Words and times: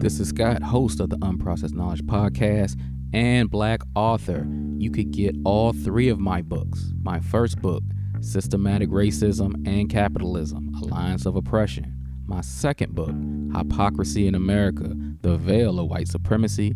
This 0.00 0.18
is 0.18 0.30
Scott, 0.30 0.62
host 0.62 0.98
of 1.00 1.10
the 1.10 1.18
Unprocessed 1.18 1.74
Knowledge 1.74 2.04
Podcast 2.04 2.80
and 3.12 3.50
Black 3.50 3.82
author. 3.94 4.48
You 4.78 4.90
could 4.90 5.10
get 5.10 5.36
all 5.44 5.74
three 5.74 6.08
of 6.08 6.18
my 6.18 6.40
books. 6.40 6.94
My 7.02 7.20
first 7.20 7.60
book, 7.60 7.82
Systematic 8.22 8.88
Racism 8.88 9.52
and 9.68 9.90
Capitalism 9.90 10.74
Alliance 10.82 11.26
of 11.26 11.36
Oppression. 11.36 11.94
My 12.24 12.40
second 12.40 12.94
book, 12.94 13.14
Hypocrisy 13.54 14.26
in 14.26 14.34
America 14.34 14.90
The 15.20 15.36
Veil 15.36 15.78
of 15.78 15.90
White 15.90 16.08
Supremacy. 16.08 16.74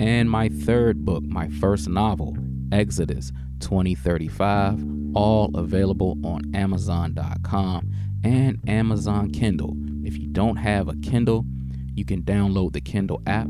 And 0.00 0.28
my 0.28 0.48
third 0.48 1.04
book, 1.04 1.22
my 1.22 1.50
first 1.50 1.88
novel, 1.88 2.36
Exodus 2.72 3.30
2035, 3.60 4.84
all 5.14 5.48
available 5.54 6.18
on 6.24 6.52
Amazon.com 6.56 7.92
and 8.24 8.58
Amazon 8.66 9.30
Kindle. 9.30 9.76
If 10.04 10.18
you 10.18 10.26
don't 10.26 10.56
have 10.56 10.88
a 10.88 10.96
Kindle, 10.96 11.46
you 11.94 12.04
can 12.04 12.22
download 12.22 12.72
the 12.72 12.80
Kindle 12.80 13.22
app 13.26 13.46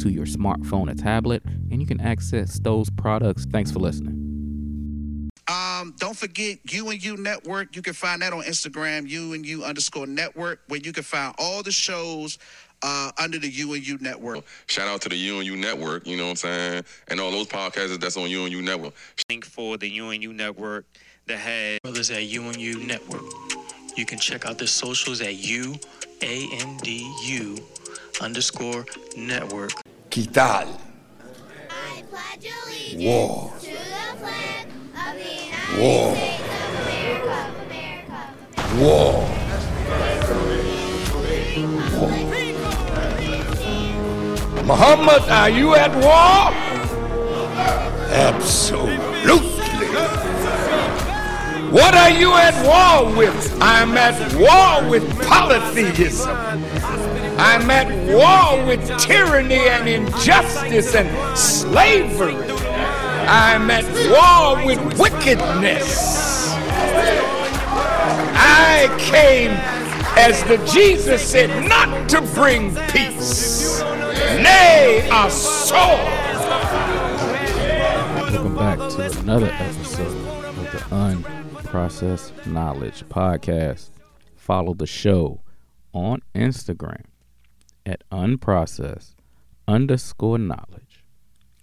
to 0.00 0.10
your 0.10 0.26
smartphone 0.26 0.90
or 0.90 0.94
tablet, 0.94 1.42
and 1.70 1.80
you 1.80 1.86
can 1.86 2.00
access 2.00 2.58
those 2.58 2.90
products. 2.90 3.46
Thanks 3.50 3.70
for 3.70 3.78
listening. 3.78 5.30
Um, 5.46 5.94
don't 5.98 6.16
forget 6.16 6.58
You 6.72 6.88
and 6.90 7.02
You 7.04 7.16
Network. 7.16 7.76
You 7.76 7.82
can 7.82 7.92
find 7.92 8.22
that 8.22 8.32
on 8.32 8.42
Instagram, 8.44 9.08
You 9.08 9.34
and 9.34 9.44
You 9.44 9.64
underscore 9.64 10.06
network, 10.06 10.60
where 10.68 10.80
you 10.82 10.92
can 10.92 11.02
find 11.02 11.34
all 11.38 11.62
the 11.62 11.70
shows 11.72 12.38
uh, 12.82 13.12
under 13.18 13.38
the 13.38 13.48
You 13.48 13.74
and 13.74 13.86
You 13.86 13.98
Network. 14.00 14.44
Shout 14.66 14.88
out 14.88 15.02
to 15.02 15.08
the 15.10 15.16
You 15.16 15.36
and 15.38 15.46
You 15.46 15.56
Network, 15.56 16.06
you 16.06 16.16
know 16.16 16.24
what 16.24 16.30
I'm 16.30 16.36
saying? 16.36 16.84
And 17.08 17.20
all 17.20 17.30
those 17.30 17.46
podcasts 17.48 17.98
that's 18.00 18.16
on 18.16 18.30
You 18.30 18.44
and 18.44 18.52
You 18.52 18.62
Network. 18.62 18.94
link 19.28 19.44
for 19.44 19.76
the 19.76 19.98
UNU 20.00 20.32
network 20.32 20.86
that 21.26 21.38
has 21.38 21.78
brothers 21.82 22.10
at 22.10 22.22
UNU 22.22 22.78
Network. 22.86 23.22
You 23.96 24.04
can 24.06 24.18
check 24.18 24.46
out 24.46 24.58
the 24.58 24.66
socials 24.66 25.20
at 25.20 25.34
U 25.36 25.74
A 26.22 26.48
N 26.52 26.78
D 26.78 27.10
U 27.26 27.58
underscore 28.20 28.84
network. 29.16 29.72
¿Qué 30.10 30.26
tal? 30.32 30.68
Of 35.76 36.18
War. 38.80 39.28
Muhammad, 44.64 45.22
are 45.28 45.50
you 45.50 45.74
at 45.74 45.92
war? 45.96 46.52
Absolutely. 48.10 48.98
What 51.70 51.94
are 51.94 52.10
you 52.10 52.32
at 52.32 52.54
war 52.64 53.16
with? 53.16 53.58
I'm 53.60 53.96
at 53.98 54.14
war 54.34 54.88
with 54.88 55.04
polytheism. 55.26 56.30
I'm 57.36 57.68
at 57.68 57.88
war 58.06 58.64
with 58.64 58.86
tyranny 59.00 59.68
and 59.68 59.88
injustice 59.88 60.94
and 60.94 61.36
slavery. 61.36 62.36
I'm 63.26 63.68
at 63.72 63.84
war 64.08 64.64
with 64.64 64.78
wickedness. 65.00 66.50
I 68.36 68.86
came, 69.00 69.50
as 70.16 70.44
the 70.44 70.64
Jesus 70.72 71.28
said, 71.28 71.68
not 71.68 72.08
to 72.10 72.20
bring 72.34 72.72
peace, 72.92 73.80
nay, 73.80 75.08
a 75.10 75.28
sword. 75.28 75.80
Welcome 78.30 78.54
back 78.54 78.78
to 78.78 79.20
another 79.20 79.50
episode 79.58 80.28
of 80.46 80.70
the 80.70 80.78
Unprocessed 80.92 82.46
Knowledge 82.46 83.02
Podcast. 83.08 83.90
Follow 84.36 84.72
the 84.72 84.86
show 84.86 85.40
on 85.92 86.20
Instagram 86.36 87.02
at 87.86 88.02
unprocessed 88.10 89.14
underscore 89.66 90.38
knowledge. 90.38 91.04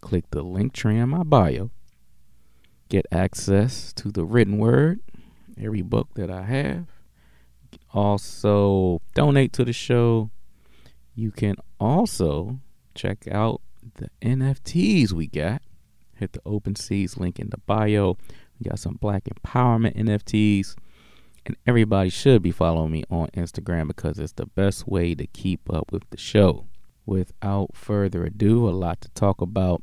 Click 0.01 0.25
the 0.31 0.43
Linktree 0.43 1.01
in 1.01 1.09
my 1.09 1.23
bio. 1.23 1.71
Get 2.89 3.05
access 3.11 3.93
to 3.93 4.11
the 4.11 4.25
written 4.25 4.57
word, 4.57 4.99
every 5.61 5.81
book 5.81 6.09
that 6.15 6.29
I 6.29 6.43
have. 6.43 6.87
Also, 7.93 9.01
donate 9.13 9.53
to 9.53 9.63
the 9.63 9.73
show. 9.73 10.29
You 11.15 11.31
can 11.31 11.55
also 11.79 12.59
check 12.95 13.27
out 13.29 13.61
the 13.95 14.09
NFTs 14.21 15.11
we 15.11 15.27
got 15.27 15.61
hit 16.21 16.33
the 16.33 16.41
open 16.45 16.75
seas 16.75 17.17
link 17.17 17.39
in 17.39 17.49
the 17.49 17.57
bio 17.65 18.15
we 18.59 18.69
got 18.69 18.79
some 18.79 18.93
black 19.01 19.23
empowerment 19.25 19.95
nfts 19.97 20.75
and 21.45 21.55
everybody 21.65 22.09
should 22.09 22.41
be 22.41 22.51
following 22.51 22.91
me 22.91 23.03
on 23.09 23.27
instagram 23.29 23.87
because 23.87 24.19
it's 24.19 24.33
the 24.33 24.45
best 24.45 24.87
way 24.87 25.15
to 25.15 25.27
keep 25.27 25.61
up 25.73 25.91
with 25.91 26.03
the 26.09 26.17
show 26.17 26.65
without 27.05 27.75
further 27.75 28.23
ado 28.25 28.67
a 28.67 28.71
lot 28.71 29.01
to 29.01 29.09
talk 29.09 29.41
about 29.41 29.81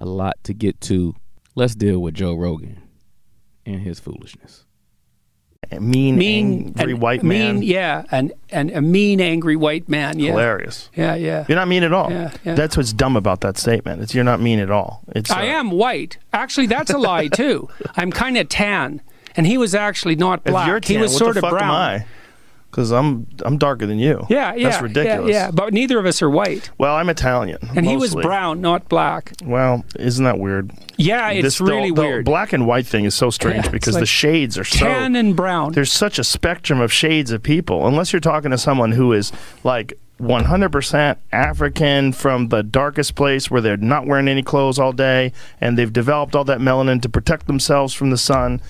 a 0.00 0.06
lot 0.06 0.34
to 0.42 0.54
get 0.54 0.80
to 0.80 1.14
let's 1.54 1.74
deal 1.74 1.98
with 1.98 2.14
joe 2.14 2.34
rogan 2.34 2.82
and 3.66 3.80
his 3.80 3.98
foolishness 3.98 4.64
mean, 5.80 6.16
mean 6.16 6.74
angry 6.76 6.92
and- 6.92 7.02
white 7.02 7.22
man. 7.22 7.60
Mean, 7.60 7.62
yeah, 7.62 8.04
and 8.10 8.32
and 8.50 8.70
a 8.70 8.80
mean, 8.80 9.20
angry 9.20 9.56
white 9.56 9.88
man. 9.88 10.18
Yeah, 10.18 10.32
Hilarious. 10.32 10.90
yeah, 10.94 11.14
yeah. 11.14 11.44
You're 11.48 11.56
not 11.56 11.68
mean 11.68 11.82
at 11.82 11.92
all. 11.92 12.10
Yeah, 12.10 12.32
yeah. 12.44 12.54
That's 12.54 12.76
what's 12.76 12.92
dumb 12.92 13.16
about 13.16 13.40
that 13.42 13.58
statement. 13.58 14.02
It's 14.02 14.14
you're 14.14 14.24
not 14.24 14.40
mean 14.40 14.58
at 14.58 14.70
all. 14.70 15.02
It's 15.14 15.30
I 15.30 15.48
uh, 15.48 15.58
am 15.58 15.70
white. 15.70 16.18
Actually, 16.32 16.66
that's 16.66 16.90
a 16.90 16.98
lie 16.98 17.28
too. 17.28 17.68
I'm 17.96 18.10
kind 18.10 18.36
of 18.36 18.48
tan, 18.48 19.02
and 19.36 19.46
he 19.46 19.58
was 19.58 19.74
actually 19.74 20.16
not 20.16 20.40
If 20.44 20.52
black. 20.52 20.66
you're 20.68 20.80
he 20.82 20.96
was 20.98 21.12
what 21.12 21.18
sort 21.18 21.34
the 21.34 21.40
of 21.40 21.42
fuck 21.42 21.50
brown. 21.58 21.64
am 21.64 21.70
I? 22.00 22.06
Because 22.70 22.90
I'm 22.90 23.28
I'm 23.44 23.56
darker 23.56 23.86
than 23.86 24.00
you. 24.00 24.26
Yeah, 24.28 24.52
yeah, 24.54 24.68
That's 24.70 24.82
ridiculous. 24.82 25.30
Yeah, 25.30 25.44
yeah, 25.46 25.50
but 25.52 25.72
neither 25.72 25.96
of 26.00 26.06
us 26.06 26.20
are 26.22 26.28
white, 26.30 26.70
Well, 26.76 26.96
I'm 26.96 27.08
Italian. 27.08 27.58
and 27.76 27.86
he 27.86 27.96
was 27.96 28.16
brown, 28.16 28.60
not 28.60 28.88
black. 28.88 29.32
Well, 29.44 29.84
isn't 29.96 30.24
that 30.24 30.40
weird? 30.40 30.72
Yeah, 30.96 31.30
it's 31.30 31.42
This- 31.44 31.58
the- 31.58 31.64
really 31.66 31.92
the 31.92 32.00
weird. 32.02 32.24
black 32.24 32.52
and 32.52 32.66
white 32.66 32.84
thing 32.86 33.04
is 33.04 33.14
so 33.14 33.30
strange 33.38 33.66
Yeah, 33.66 33.70
because 33.70 33.94
the 33.94 34.06
shades 34.06 34.58
are 34.58 34.64
so 34.64 34.84
tan 34.86 35.14
and 35.14 35.36
brown. 35.36 35.70
there's 35.72 35.92
such 35.92 36.18
a 36.18 36.24
spectrum 36.24 36.80
of 36.80 36.92
shades 36.92 37.30
of 37.30 37.44
people. 37.44 37.86
Unless 37.86 38.12
you're 38.12 38.18
talking 38.18 38.50
to 38.50 38.58
someone 38.58 38.90
who 38.90 39.12
is 39.12 39.30
like 39.62 39.92
100% 40.20 41.16
African 41.32 42.12
from 42.12 42.48
the 42.48 42.62
darkest 42.64 43.14
place 43.14 43.50
where 43.50 43.60
they're 43.60 43.76
not 43.76 44.06
wearing 44.06 44.26
any 44.28 44.42
clothes 44.42 44.78
all 44.80 44.92
day 44.92 45.32
and 45.60 45.78
they've 45.78 45.92
developed 45.92 46.34
all 46.34 46.44
that 46.44 46.58
melanin 46.58 47.00
to 47.02 47.08
protect 47.08 47.46
themselves 47.46 47.94
from 47.94 48.10
the 48.10 48.18
sun. 48.18 48.60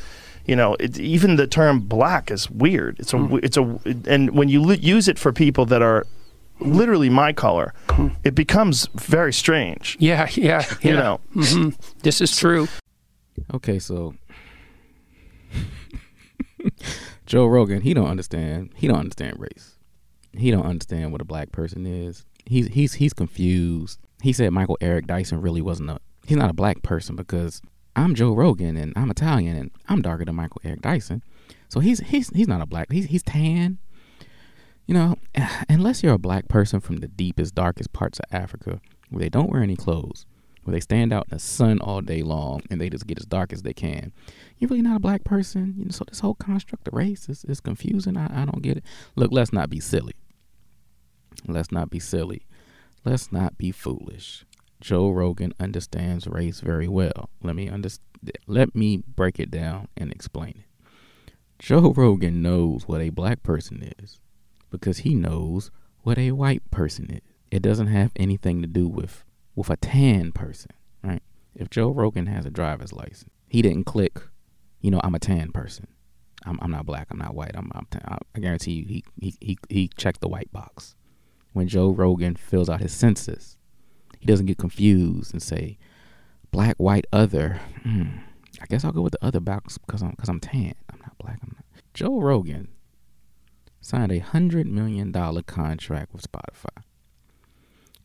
You 0.47 0.57
know, 0.57 0.77
it, 0.79 0.99
even 1.01 1.37
the 1.37 1.47
term 1.47 1.81
black 1.81 2.31
is 2.31 2.51
weird. 2.51 2.99
It's 3.01 3.13
a, 3.15 3.19
Hmm. 3.19 3.39
it's 3.43 3.57
a, 3.57 3.79
and 4.07 4.31
when 4.33 4.49
you 4.49 4.61
li- 4.61 4.79
use 4.79 5.09
it 5.09 5.19
for 5.19 5.33
people 5.33 5.65
that 5.67 5.81
are 5.83 6.05
literally 6.61 7.09
my 7.09 7.33
color, 7.33 7.73
it 8.25 8.35
becomes 8.35 8.87
very 8.95 9.33
strange. 9.33 9.97
yeah, 10.01 10.29
yeah, 10.35 10.65
yeah. 10.83 10.91
You 10.91 10.93
know, 10.97 11.21
hmm 11.33 11.69
This 12.03 12.21
is 12.21 12.37
true. 12.37 12.69
Okay, 13.55 13.79
so 13.79 14.15
Joe 17.27 17.47
Rogan, 17.47 17.81
he 17.83 17.95
don't 17.95 18.09
understand. 18.09 18.71
He 18.77 18.87
don't 18.87 18.99
understand 19.01 19.37
race. 19.39 19.77
He 20.37 20.51
don't 20.51 20.67
understand 20.67 21.13
what 21.13 21.21
a 21.21 21.25
black 21.25 21.53
person 21.53 21.87
is. 21.87 22.25
He's 22.47 22.69
he's 22.69 22.95
he's 22.95 23.13
confused. 23.13 23.99
He 24.23 24.33
said 24.33 24.51
Michael 24.53 24.77
Eric 24.81 25.07
Dyson 25.07 25.41
really 25.41 25.63
wasn't 25.63 25.91
a. 25.91 25.99
He's 26.27 26.37
not 26.37 26.51
a 26.51 26.55
black 26.55 26.83
person 26.83 27.17
because 27.17 27.61
I'm 27.97 28.15
Joe 28.15 28.33
Rogan 28.33 28.77
and 28.77 28.93
I'm 28.97 29.11
Italian 29.11 29.57
and 29.57 29.71
I'm 29.89 30.03
darker 30.03 30.25
than 30.25 30.35
Michael 30.35 30.61
Eric 30.65 30.83
Dyson. 30.83 31.23
So 31.69 31.81
he's 31.81 32.01
he's 32.01 32.31
he's 32.31 32.49
not 32.49 32.61
a 32.61 32.67
black. 32.67 32.91
He's 32.91 33.07
he's 33.07 33.23
tan. 33.23 33.79
You 34.87 34.95
know, 34.95 35.17
unless 35.69 36.03
you're 36.03 36.15
a 36.15 36.19
black 36.19 36.49
person 36.49 36.81
from 36.81 36.97
the 36.97 37.09
deepest, 37.09 37.55
darkest 37.55 37.93
parts 37.93 38.19
of 38.19 38.25
Africa 38.33 38.81
where 39.11 39.21
they 39.21 39.29
don't 39.29 39.51
wear 39.51 39.63
any 39.63 39.77
clothes, 39.77 40.27
where 40.65 40.73
they 40.73 40.81
stand 40.81 41.13
out 41.13 41.27
in 41.31 41.37
the 41.37 41.39
sun 41.39 41.79
all 41.81 42.01
day 42.01 42.23
long 42.23 42.63
and 42.69 42.81
they 42.81 42.91
just 42.91 43.07
get 43.07 43.19
as 43.19 43.27
dark 43.27 43.53
as 43.53 43.63
they 43.63 43.73
can. 43.73 44.13
You're 44.59 44.69
really 44.69 44.83
not 44.83 44.97
a 44.97 45.01
black 45.01 45.23
person. 45.25 45.75
You 45.79 45.85
know, 45.85 45.91
so 45.91 46.05
this 46.09 46.21
whole 46.21 46.35
construct 46.35 46.89
of 46.89 46.95
race 46.95 47.29
is, 47.29 47.45
is 47.45 47.61
confusing. 47.61 48.17
I, 48.17 48.43
I 48.43 48.45
don't 48.45 48.63
get 48.63 48.79
it. 48.79 48.85
Look, 49.15 49.31
let's 49.31 49.53
not 49.53 49.71
be 49.71 49.79
silly. 49.79 50.15
Let's 51.47 51.71
not 51.71 51.91
be 51.91 52.01
silly. 52.01 52.47
Let's 53.05 53.31
not 53.31 53.57
be 53.59 53.71
foolish. 53.71 54.45
Joe 54.81 55.11
Rogan 55.11 55.55
understands 55.59 56.27
race 56.27 56.61
very 56.61 56.89
well. 56.89 57.31
Let 57.43 57.57
me 57.57 57.69
underst- 57.69 58.01
let 58.47 58.75
me 58.75 58.99
break 58.99 59.39
it 59.39 59.51
down 59.51 59.89
and 59.97 60.13
explain 60.13 60.55
it. 60.59 61.33
Joe 61.59 61.93
Rogan 61.93 62.43
knows 62.43 62.89
what 62.89 63.01
a 63.01 63.11
black 63.11 63.43
person 63.43 63.93
is 63.99 64.21
because 64.71 64.99
he 64.99 65.15
knows 65.15 65.71
what 66.03 66.19
a 66.19 66.33
white 66.33 66.69
person 66.71 67.11
is. 67.11 67.21
It 67.51 67.63
doesn't 67.63 67.87
have 67.87 68.13
anything 68.17 68.61
to 68.63 68.69
do 68.69 68.89
with 68.89 69.25
with 69.55 69.71
a 69.71 69.77
tan 69.77 70.33
person, 70.33 70.73
right? 71.03 71.23
If 71.55 71.71
Joe 71.71 71.91
Rogan 71.91 72.27
has 72.27 72.45
a 72.45 72.51
driver's 72.51 72.93
license, 72.93 73.31
he 73.49 73.63
didn't 73.63 73.85
click, 73.85 74.21
you 74.81 74.91
know, 74.91 75.01
I'm 75.05 75.15
a 75.15 75.21
tan 75.21 75.53
person. 75.53 75.87
I'm, 76.45 76.59
I'm 76.61 76.71
not 76.71 76.85
black. 76.87 77.07
I'm 77.11 77.19
not 77.19 77.35
white. 77.35 77.53
I'm, 77.55 77.71
I'm 77.75 77.87
tan. 77.91 78.03
I 78.35 78.39
guarantee 78.41 78.73
you, 78.73 78.85
he, 78.85 79.05
he 79.21 79.35
he 79.41 79.59
he 79.69 79.91
checked 79.97 80.21
the 80.21 80.29
white 80.29 80.53
box. 80.53 80.95
When 81.53 81.69
Joe 81.69 81.91
Rogan 81.91 82.35
fills 82.35 82.69
out 82.69 82.81
his 82.81 82.93
census, 82.93 83.54
he 84.25 84.33
doesn't 84.33 84.47
get 84.47 84.57
confused 84.57 85.35
and 85.35 85.43
say, 85.43 85.77
black, 86.51 86.77
white, 86.79 87.05
other. 87.13 87.61
Hmm, 87.83 88.21
I 88.59 88.65
guess 88.65 88.83
I'll 88.83 88.93
go 88.93 89.03
with 89.03 89.13
the 89.13 89.23
other 89.23 89.39
box 89.41 89.77
because 89.77 90.03
I'm 90.03 90.13
because 90.13 90.31
I'm 90.31 90.41
tan. 90.41 90.73
I'm 90.91 90.99
not 91.01 91.19
black. 91.19 91.41
I'm 91.43 91.53
not. 91.55 91.65
Joe 91.93 92.19
Rogan 92.19 92.69
signed 93.83 94.13
a 94.13 94.19
hundred 94.21 94.67
million 94.67 95.13
dollar 95.13 95.43
contract 95.43 96.15
with 96.15 96.25
Spotify. 96.31 96.83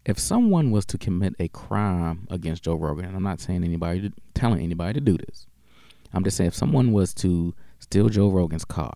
if 0.05 0.19
someone 0.19 0.71
was 0.71 0.85
to 0.87 0.97
commit 0.97 1.35
a 1.39 1.47
crime 1.47 2.27
against 2.29 2.63
Joe 2.63 2.75
Rogan, 2.75 3.05
and 3.05 3.15
I'm 3.15 3.23
not 3.23 3.39
saying 3.39 3.63
anybody 3.63 4.11
telling 4.33 4.61
anybody 4.61 4.93
to 4.95 5.01
do 5.01 5.17
this. 5.17 5.47
I'm 6.13 6.25
just 6.25 6.35
saying 6.35 6.49
if 6.49 6.55
someone 6.55 6.91
was 6.91 7.13
to 7.15 7.53
steal 7.79 8.09
Joe 8.09 8.29
Rogan's 8.29 8.65
car, 8.65 8.93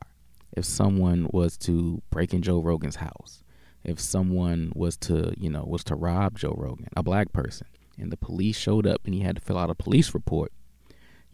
if 0.52 0.66
someone 0.66 1.30
was 1.32 1.58
to 1.60 2.02
break 2.10 2.34
in 2.34 2.42
Joe 2.42 2.60
Rogan's 2.62 2.98
house, 2.98 3.44
if 3.84 4.00
someone 4.00 4.72
was 4.76 4.98
to, 4.98 5.34
you 5.38 5.50
know, 5.50 5.64
was 5.66 5.84
to 5.86 5.96
rob 5.96 6.38
Joe 6.38 6.56
Rogan, 6.58 6.88
a 6.96 7.04
black 7.04 7.34
person, 7.34 7.68
and 7.98 8.12
the 8.12 8.18
police 8.18 8.58
showed 8.58 8.88
up 8.88 9.02
and 9.06 9.14
he 9.14 9.22
had 9.22 9.36
to 9.36 9.42
fill 9.42 9.58
out 9.58 9.70
a 9.70 9.76
police 9.76 10.14
report, 10.14 10.52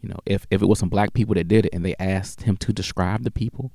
you 0.00 0.08
know, 0.08 0.18
if 0.26 0.46
if 0.50 0.62
it 0.62 0.66
was 0.66 0.78
some 0.78 0.88
black 0.88 1.12
people 1.12 1.34
that 1.34 1.48
did 1.48 1.66
it 1.66 1.74
and 1.74 1.84
they 1.84 1.94
asked 1.98 2.42
him 2.42 2.56
to 2.58 2.72
describe 2.72 3.22
the 3.22 3.30
people, 3.30 3.70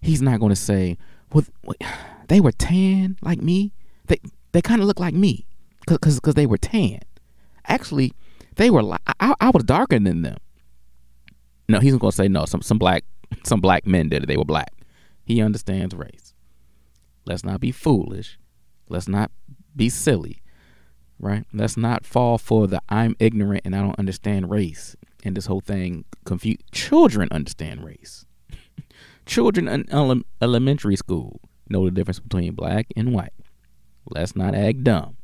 he's 0.00 0.22
not 0.22 0.40
going 0.40 0.50
to 0.50 0.56
say, 0.56 0.96
"Well, 1.32 1.44
they 2.28 2.40
were 2.40 2.52
tan 2.52 3.16
like 3.22 3.42
me. 3.42 3.72
They 4.06 4.18
they 4.52 4.62
kind 4.62 4.80
of 4.80 4.86
look 4.86 5.00
like 5.00 5.14
me 5.14 5.46
because 5.86 6.20
they 6.20 6.46
were 6.46 6.58
tan. 6.58 7.00
Actually, 7.66 8.12
they 8.56 8.70
were. 8.70 8.82
I, 9.20 9.34
I 9.40 9.50
was 9.50 9.64
darker 9.64 9.98
than 9.98 10.22
them. 10.22 10.38
No, 11.68 11.80
he's 11.80 11.96
going 11.96 12.10
to 12.10 12.16
say 12.16 12.28
no. 12.28 12.44
Some 12.44 12.62
some 12.62 12.78
black 12.78 13.04
some 13.44 13.60
black 13.60 13.86
men 13.86 14.08
did 14.08 14.22
it. 14.22 14.26
They 14.26 14.36
were 14.36 14.44
black. 14.44 14.72
He 15.24 15.42
understands 15.42 15.94
race. 15.94 16.27
Let's 17.28 17.44
not 17.44 17.60
be 17.60 17.72
foolish. 17.72 18.38
Let's 18.88 19.06
not 19.06 19.30
be 19.76 19.90
silly. 19.90 20.42
Right? 21.20 21.44
Let's 21.52 21.76
not 21.76 22.06
fall 22.06 22.38
for 22.38 22.66
the 22.66 22.80
I'm 22.88 23.16
ignorant 23.18 23.62
and 23.66 23.76
I 23.76 23.82
don't 23.82 23.98
understand 23.98 24.50
race 24.50 24.96
and 25.24 25.36
this 25.36 25.44
whole 25.44 25.60
thing 25.60 26.06
confuse 26.24 26.56
children 26.72 27.28
understand 27.30 27.84
race. 27.84 28.24
children 29.26 29.68
in 29.68 29.84
ele- 29.90 30.22
elementary 30.40 30.96
school 30.96 31.42
know 31.68 31.84
the 31.84 31.90
difference 31.90 32.18
between 32.18 32.54
black 32.54 32.86
and 32.96 33.12
white. 33.12 33.34
Let's 34.08 34.34
not 34.34 34.54
act 34.54 34.84
dumb. 34.84 35.18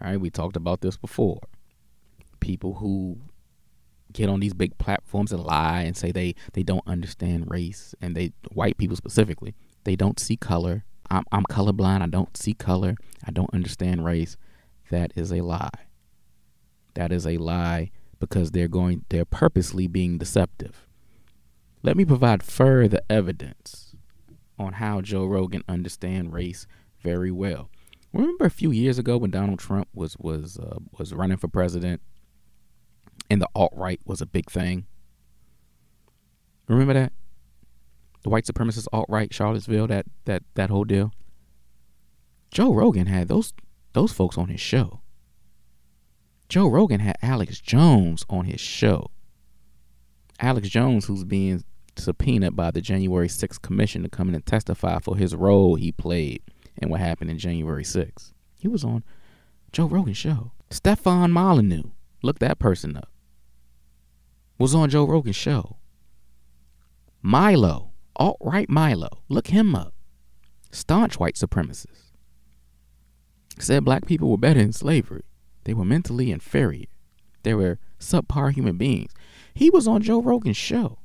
All 0.00 0.08
right, 0.08 0.20
we 0.20 0.30
talked 0.30 0.56
about 0.56 0.80
this 0.80 0.96
before. 0.96 1.40
People 2.40 2.74
who 2.74 3.18
get 4.10 4.30
on 4.30 4.40
these 4.40 4.54
big 4.54 4.78
platforms 4.78 5.32
and 5.32 5.42
lie 5.42 5.82
and 5.82 5.96
say 5.96 6.12
they 6.12 6.34
they 6.54 6.62
don't 6.62 6.86
understand 6.86 7.50
race 7.50 7.94
and 8.00 8.16
they 8.16 8.32
white 8.52 8.78
people 8.78 8.96
specifically 8.96 9.54
they 9.84 9.96
don't 9.96 10.18
see 10.18 10.36
color. 10.36 10.84
I'm 11.12 11.24
I'm 11.30 11.44
colorblind. 11.44 12.00
I 12.00 12.06
don't 12.06 12.36
see 12.36 12.54
color. 12.54 12.96
I 13.22 13.30
don't 13.30 13.52
understand 13.52 14.04
race. 14.04 14.38
That 14.90 15.12
is 15.14 15.30
a 15.30 15.42
lie. 15.42 15.86
That 16.94 17.12
is 17.12 17.26
a 17.26 17.36
lie 17.36 17.90
because 18.18 18.52
they're 18.52 18.66
going 18.66 19.04
they're 19.10 19.26
purposely 19.26 19.86
being 19.86 20.16
deceptive. 20.16 20.86
Let 21.82 21.98
me 21.98 22.06
provide 22.06 22.42
further 22.42 23.00
evidence 23.10 23.94
on 24.58 24.74
how 24.74 25.02
Joe 25.02 25.26
Rogan 25.26 25.64
understand 25.68 26.32
race 26.32 26.66
very 27.00 27.30
well. 27.30 27.68
Remember 28.14 28.46
a 28.46 28.50
few 28.50 28.70
years 28.70 28.98
ago 28.98 29.18
when 29.18 29.30
Donald 29.30 29.58
Trump 29.58 29.88
was 29.92 30.16
was 30.18 30.58
uh, 30.58 30.78
was 30.98 31.12
running 31.12 31.36
for 31.36 31.48
president 31.48 32.00
and 33.28 33.42
the 33.42 33.48
alt 33.54 33.72
right 33.76 34.00
was 34.06 34.22
a 34.22 34.26
big 34.26 34.50
thing. 34.50 34.86
Remember 36.68 36.94
that? 36.94 37.12
The 38.22 38.30
white 38.30 38.44
supremacist 38.44 38.88
alt 38.92 39.06
right, 39.08 39.32
Charlottesville, 39.32 39.88
that 39.88 40.06
that 40.24 40.42
that 40.54 40.70
whole 40.70 40.84
deal. 40.84 41.12
Joe 42.50 42.72
Rogan 42.72 43.06
had 43.06 43.28
those 43.28 43.52
those 43.92 44.12
folks 44.12 44.38
on 44.38 44.48
his 44.48 44.60
show. 44.60 45.00
Joe 46.48 46.68
Rogan 46.68 47.00
had 47.00 47.16
Alex 47.22 47.60
Jones 47.60 48.24
on 48.28 48.44
his 48.44 48.60
show. 48.60 49.10
Alex 50.38 50.68
Jones, 50.68 51.06
who's 51.06 51.24
being 51.24 51.64
subpoenaed 51.96 52.56
by 52.56 52.70
the 52.70 52.80
January 52.80 53.28
6th 53.28 53.62
Commission 53.62 54.02
to 54.02 54.08
come 54.08 54.28
in 54.28 54.34
and 54.34 54.44
testify 54.44 54.98
for 54.98 55.16
his 55.16 55.34
role 55.34 55.76
he 55.76 55.92
played 55.92 56.42
in 56.76 56.88
what 56.88 57.00
happened 57.00 57.30
in 57.30 57.38
January 57.38 57.84
6th. 57.84 58.32
He 58.54 58.68
was 58.68 58.84
on 58.84 59.02
Joe 59.72 59.86
Rogan's 59.86 60.16
show. 60.16 60.52
Stefan 60.70 61.30
Molyneux, 61.32 61.90
look 62.22 62.38
that 62.38 62.58
person 62.58 62.96
up, 62.96 63.08
was 64.58 64.74
on 64.74 64.90
Joe 64.90 65.06
Rogan's 65.06 65.36
show. 65.36 65.76
Milo, 67.20 67.91
alt 68.16 68.36
right 68.40 68.68
Milo, 68.68 69.08
look 69.28 69.48
him 69.48 69.74
up. 69.74 69.94
Staunch 70.70 71.18
white 71.18 71.34
supremacist. 71.34 72.12
Said 73.58 73.84
black 73.84 74.06
people 74.06 74.30
were 74.30 74.38
better 74.38 74.60
in 74.60 74.72
slavery. 74.72 75.24
They 75.64 75.74
were 75.74 75.84
mentally 75.84 76.30
inferior. 76.30 76.86
They 77.42 77.54
were 77.54 77.78
subpar 78.00 78.52
human 78.52 78.76
beings. 78.76 79.12
He 79.54 79.70
was 79.70 79.86
on 79.86 80.02
Joe 80.02 80.22
Rogan's 80.22 80.56
show, 80.56 80.98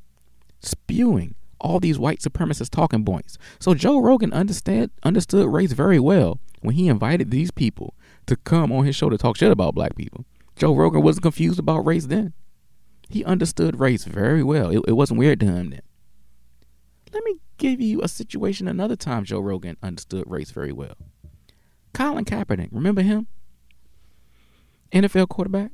spewing 0.62 1.36
all 1.60 1.80
these 1.80 2.00
white 2.00 2.20
supremacist 2.20 2.70
talking 2.70 3.04
points. 3.04 3.38
So 3.60 3.74
Joe 3.74 4.00
Rogan 4.00 4.34
understand 4.34 4.92
understood 5.04 5.48
race 5.48 5.74
very 5.74 6.00
well 6.00 6.40
when 6.62 6.76
he 6.76 6.88
invited 6.88 7.32
these 7.32 7.52
people 7.52 7.96
to 8.28 8.36
come 8.36 8.72
on 8.72 8.86
his 8.86 8.96
show 8.96 9.10
to 9.10 9.18
talk 9.18 9.38
shit 9.38 9.52
about 9.52 9.76
black 9.76 9.96
people. 9.96 10.26
Joe 10.56 10.74
Rogan 10.76 11.02
wasn't 11.02 11.24
confused 11.24 11.60
about 11.60 11.86
race 11.86 12.06
then. 12.06 12.34
He 13.10 13.24
understood 13.24 13.80
race 13.80 14.04
very 14.06 14.44
well. 14.44 14.70
It, 14.70 14.82
it 14.88 14.94
wasn't 14.94 15.20
weird 15.20 15.40
to 15.42 15.46
him 15.46 15.70
then. 15.70 15.82
Let 17.14 17.24
me 17.24 17.40
give 17.58 17.82
you 17.82 18.02
a 18.02 18.08
situation 18.08 18.68
another 18.68 18.96
time 18.96 19.24
Joe 19.24 19.40
Rogan 19.40 19.78
understood 19.82 20.26
race 20.28 20.52
very 20.52 20.72
well. 20.72 20.96
Colin 21.94 22.26
Kaepernick, 22.26 22.70
remember 22.72 23.02
him? 23.02 23.28
NFL 24.92 25.30
quarterback? 25.30 25.72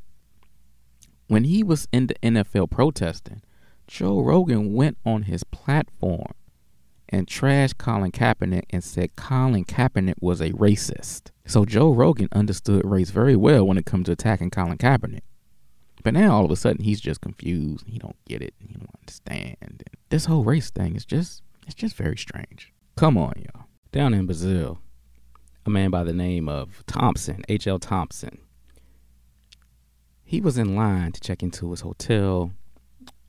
When 1.28 1.44
he 1.44 1.64
was 1.64 1.88
in 1.92 2.08
the 2.08 2.16
NFL 2.16 2.70
protesting, 2.70 3.42
Joe 3.88 4.22
Rogan 4.22 4.74
went 4.74 4.98
on 5.06 5.24
his 5.24 5.44
platform 5.44 6.34
and 7.10 7.28
trashed 7.28 7.78
Colin 7.78 8.12
Kaepernick 8.12 8.64
and 8.70 8.84
said 8.84 9.16
Colin 9.16 9.66
Kaepernick 9.66 10.16
was 10.20 10.42
a 10.42 10.52
racist. 10.52 11.32
So 11.46 11.66
Joe 11.66 11.92
Rogan 11.92 12.30
understood 12.32 12.86
race 12.86 13.12
very 13.12 13.36
well 13.36 13.66
when 13.66 13.78
it 13.78 13.86
comes 13.86 14.06
to 14.06 14.14
attacking 14.14 14.50
Colin 14.50 14.78
Kaepernick. 14.78 15.22
But 16.04 16.14
now 16.14 16.36
all 16.36 16.46
of 16.46 16.52
a 16.52 16.56
sudden 16.56 16.84
he's 16.84 17.00
just 17.02 17.22
confused. 17.22 17.86
He 17.88 17.98
don't 17.98 18.18
get 18.26 18.42
it. 18.42 18.54
He 18.60 18.74
don't 18.74 18.90
understand. 19.02 19.56
And 19.62 19.84
this 20.10 20.26
whole 20.26 20.44
race 20.44 20.70
thing 20.70 20.96
is 20.96 21.06
just 21.06 21.42
it's 21.66 21.76
just 21.76 21.96
very 21.96 22.18
strange. 22.18 22.74
Come 22.96 23.18
on, 23.18 23.34
y'all. 23.38 23.66
Down 23.92 24.14
in 24.14 24.26
Brazil, 24.26 24.80
a 25.66 25.70
man 25.70 25.90
by 25.90 26.04
the 26.04 26.14
name 26.14 26.50
of 26.50 26.84
Thompson, 26.88 27.44
H.L. 27.48 27.80
Thompson. 27.80 28.40
He 30.26 30.42
was 30.42 30.58
in 30.58 30.76
line 30.76 31.12
to 31.14 31.22
check 31.22 31.42
into 31.42 31.72
his 31.72 31.82
hotel. 31.82 32.52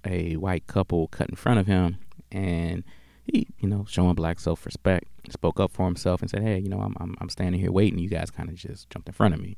A 0.07 0.37
white 0.37 0.67
couple 0.67 1.09
cut 1.09 1.31
in 1.31 1.37
front 1.37 1.61
of 1.61 1.67
him, 1.67 1.97
and 2.31 2.85
he, 3.25 3.47
you 3.59 3.67
know, 3.67 3.87
showing 3.89 4.15
black 4.15 4.39
self-respect, 4.39 5.07
spoke 5.31 5.59
up 5.59 5.73
for 5.73 5.87
himself 5.87 6.21
and 6.21 6.31
said, 6.31 6.43
"Hey, 6.43 6.59
you 6.59 6.69
know, 6.69 6.81
I'm 6.81 6.95
I'm, 7.01 7.15
I'm 7.21 7.31
standing 7.31 7.59
here 7.59 7.73
waiting. 7.73 7.99
You 7.99 8.11
guys 8.11 8.31
kind 8.31 8.51
of 8.51 8.55
just 8.55 8.91
jumped 8.91 9.09
in 9.09 9.15
front 9.15 9.33
of 9.33 9.41
me." 9.41 9.57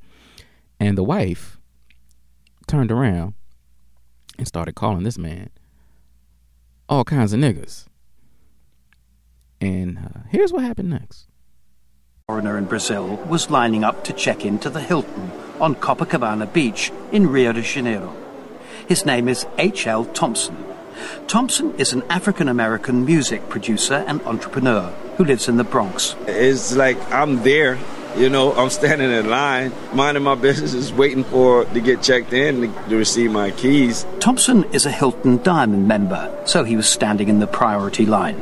And 0.79 0.97
the 0.97 1.02
wife 1.02 1.59
turned 2.66 2.90
around 2.92 3.35
and 4.38 4.46
started 4.46 4.75
calling 4.75 5.02
this 5.04 5.18
man 5.18 5.50
all 6.88 7.04
kinds 7.04 7.32
of 7.32 7.40
niggas. 7.40 7.87
And 9.61 9.99
uh, 9.99 10.20
here's 10.30 10.52
what 10.52 10.62
happened 10.62 10.90
next. 10.90 11.26
foreigner 12.28 12.58
in 12.58 12.64
Brazil 12.66 13.16
was 13.28 13.50
lining 13.50 13.85
up 13.85 14.04
to 14.04 14.12
check 14.12 14.44
into 14.44 14.68
the 14.68 14.80
Hilton 14.80 15.30
on 15.61 15.75
Copacabana 15.75 16.52
Beach 16.52 16.92
in 17.12 17.28
Rio 17.28 17.52
de 17.52 17.62
Janeiro. 17.62 18.14
His 18.88 19.06
name 19.06 19.28
is 19.28 19.46
H.L. 19.58 20.04
Thompson. 20.06 20.56
Thompson 21.26 21.75
is 21.78 21.92
an 21.92 22.02
African 22.08 22.49
American 22.49 23.04
music 23.04 23.49
producer 23.49 24.04
and 24.06 24.20
entrepreneur 24.23 24.90
who 25.16 25.25
lives 25.25 25.49
in 25.49 25.56
the 25.56 25.64
Bronx. 25.64 26.14
It's 26.26 26.75
like 26.76 26.99
I'm 27.12 27.42
there, 27.42 27.76
you 28.16 28.30
know, 28.30 28.52
I'm 28.54 28.70
standing 28.70 29.11
in 29.11 29.28
line, 29.28 29.73
minding 29.92 30.23
my 30.23 30.35
business, 30.35 30.73
just 30.73 30.94
waiting 30.94 31.25
for 31.25 31.64
to 31.66 31.80
get 31.80 32.02
checked 32.02 32.32
in 32.32 32.62
to, 32.62 32.88
to 32.88 32.96
receive 32.96 33.30
my 33.30 33.50
keys. 33.50 34.06
Thompson 34.20 34.64
is 34.73 34.87
a 34.87 34.90
Hilton 34.90 35.42
Diamond 35.42 35.87
member, 35.87 36.35
so 36.46 36.64
he 36.64 36.76
was 36.76 36.88
standing 36.88 37.28
in 37.28 37.40
the 37.40 37.46
priority 37.46 38.06
line. 38.06 38.40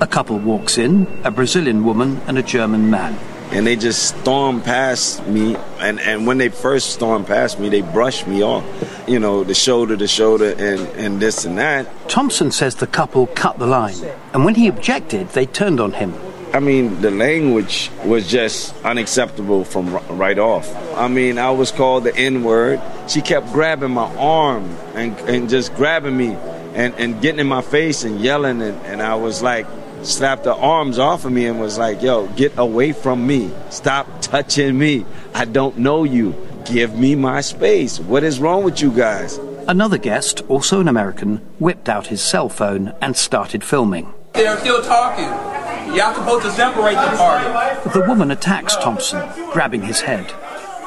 A 0.00 0.06
couple 0.06 0.38
walks 0.38 0.76
in, 0.76 1.06
a 1.24 1.30
Brazilian 1.30 1.84
woman 1.84 2.20
and 2.26 2.36
a 2.36 2.42
German 2.42 2.90
man. 2.90 3.18
And 3.52 3.66
they 3.66 3.76
just 3.76 4.18
stormed 4.18 4.64
past 4.64 5.24
me, 5.26 5.56
and, 5.78 5.98
and 6.00 6.26
when 6.26 6.36
they 6.36 6.48
first 6.48 6.90
stormed 6.90 7.26
past 7.26 7.58
me, 7.58 7.68
they 7.68 7.80
brushed 7.80 8.26
me 8.26 8.42
off, 8.42 8.64
you 9.08 9.18
know, 9.18 9.44
the 9.44 9.54
shoulder 9.54 9.96
to 9.96 10.08
shoulder 10.08 10.50
and, 10.50 10.80
and 10.96 11.20
this 11.20 11.44
and 11.44 11.56
that. 11.56 11.86
Thompson 12.08 12.50
says 12.50 12.74
the 12.74 12.88
couple 12.88 13.28
cut 13.28 13.58
the 13.58 13.66
line, 13.66 13.96
and 14.34 14.44
when 14.44 14.56
he 14.56 14.68
objected, 14.68 15.28
they 15.30 15.46
turned 15.46 15.80
on 15.80 15.92
him. 15.92 16.12
I 16.52 16.60
mean, 16.60 17.00
the 17.00 17.10
language 17.10 17.90
was 18.04 18.26
just 18.28 18.74
unacceptable 18.84 19.64
from 19.64 19.92
right 20.16 20.38
off. 20.38 20.72
I 20.94 21.08
mean, 21.08 21.38
I 21.38 21.50
was 21.50 21.70
called 21.70 22.04
the 22.04 22.16
N 22.16 22.44
word. 22.44 22.80
She 23.08 23.20
kept 23.20 23.52
grabbing 23.52 23.90
my 23.90 24.14
arm 24.16 24.64
and, 24.94 25.18
and 25.28 25.50
just 25.50 25.74
grabbing 25.74 26.16
me 26.16 26.34
and, 26.74 26.94
and 26.94 27.20
getting 27.20 27.40
in 27.40 27.46
my 27.46 27.62
face 27.62 28.04
and 28.04 28.20
yelling. 28.20 28.62
And, 28.62 28.80
and 28.86 29.02
I 29.02 29.16
was 29.16 29.42
like, 29.42 29.66
slapped 30.02 30.44
the 30.44 30.54
arms 30.54 30.98
off 30.98 31.24
of 31.24 31.32
me 31.32 31.46
and 31.46 31.60
was 31.60 31.78
like, 31.78 32.00
yo, 32.00 32.26
get 32.28 32.56
away 32.56 32.92
from 32.92 33.26
me. 33.26 33.50
Stop 33.70 34.22
touching 34.22 34.78
me. 34.78 35.04
I 35.34 35.44
don't 35.44 35.78
know 35.78 36.04
you. 36.04 36.34
Give 36.64 36.96
me 36.96 37.14
my 37.16 37.42
space. 37.42 38.00
What 38.00 38.24
is 38.24 38.40
wrong 38.40 38.64
with 38.64 38.80
you 38.80 38.90
guys? 38.92 39.38
Another 39.68 39.98
guest, 39.98 40.42
also 40.48 40.80
an 40.80 40.88
American, 40.88 41.38
whipped 41.58 41.88
out 41.88 42.06
his 42.06 42.22
cell 42.22 42.48
phone 42.48 42.94
and 43.02 43.16
started 43.16 43.64
filming. 43.64 44.12
They're 44.32 44.58
still 44.58 44.82
talking. 44.82 45.55
Y'all 45.96 46.14
supposed 46.14 46.44
to 46.44 46.52
separate 46.52 46.94
the 46.94 47.16
party. 47.16 47.90
The 47.90 48.04
woman 48.06 48.30
attacks 48.30 48.76
Thompson, 48.76 49.26
grabbing 49.50 49.82
his 49.82 50.00
head. 50.00 50.30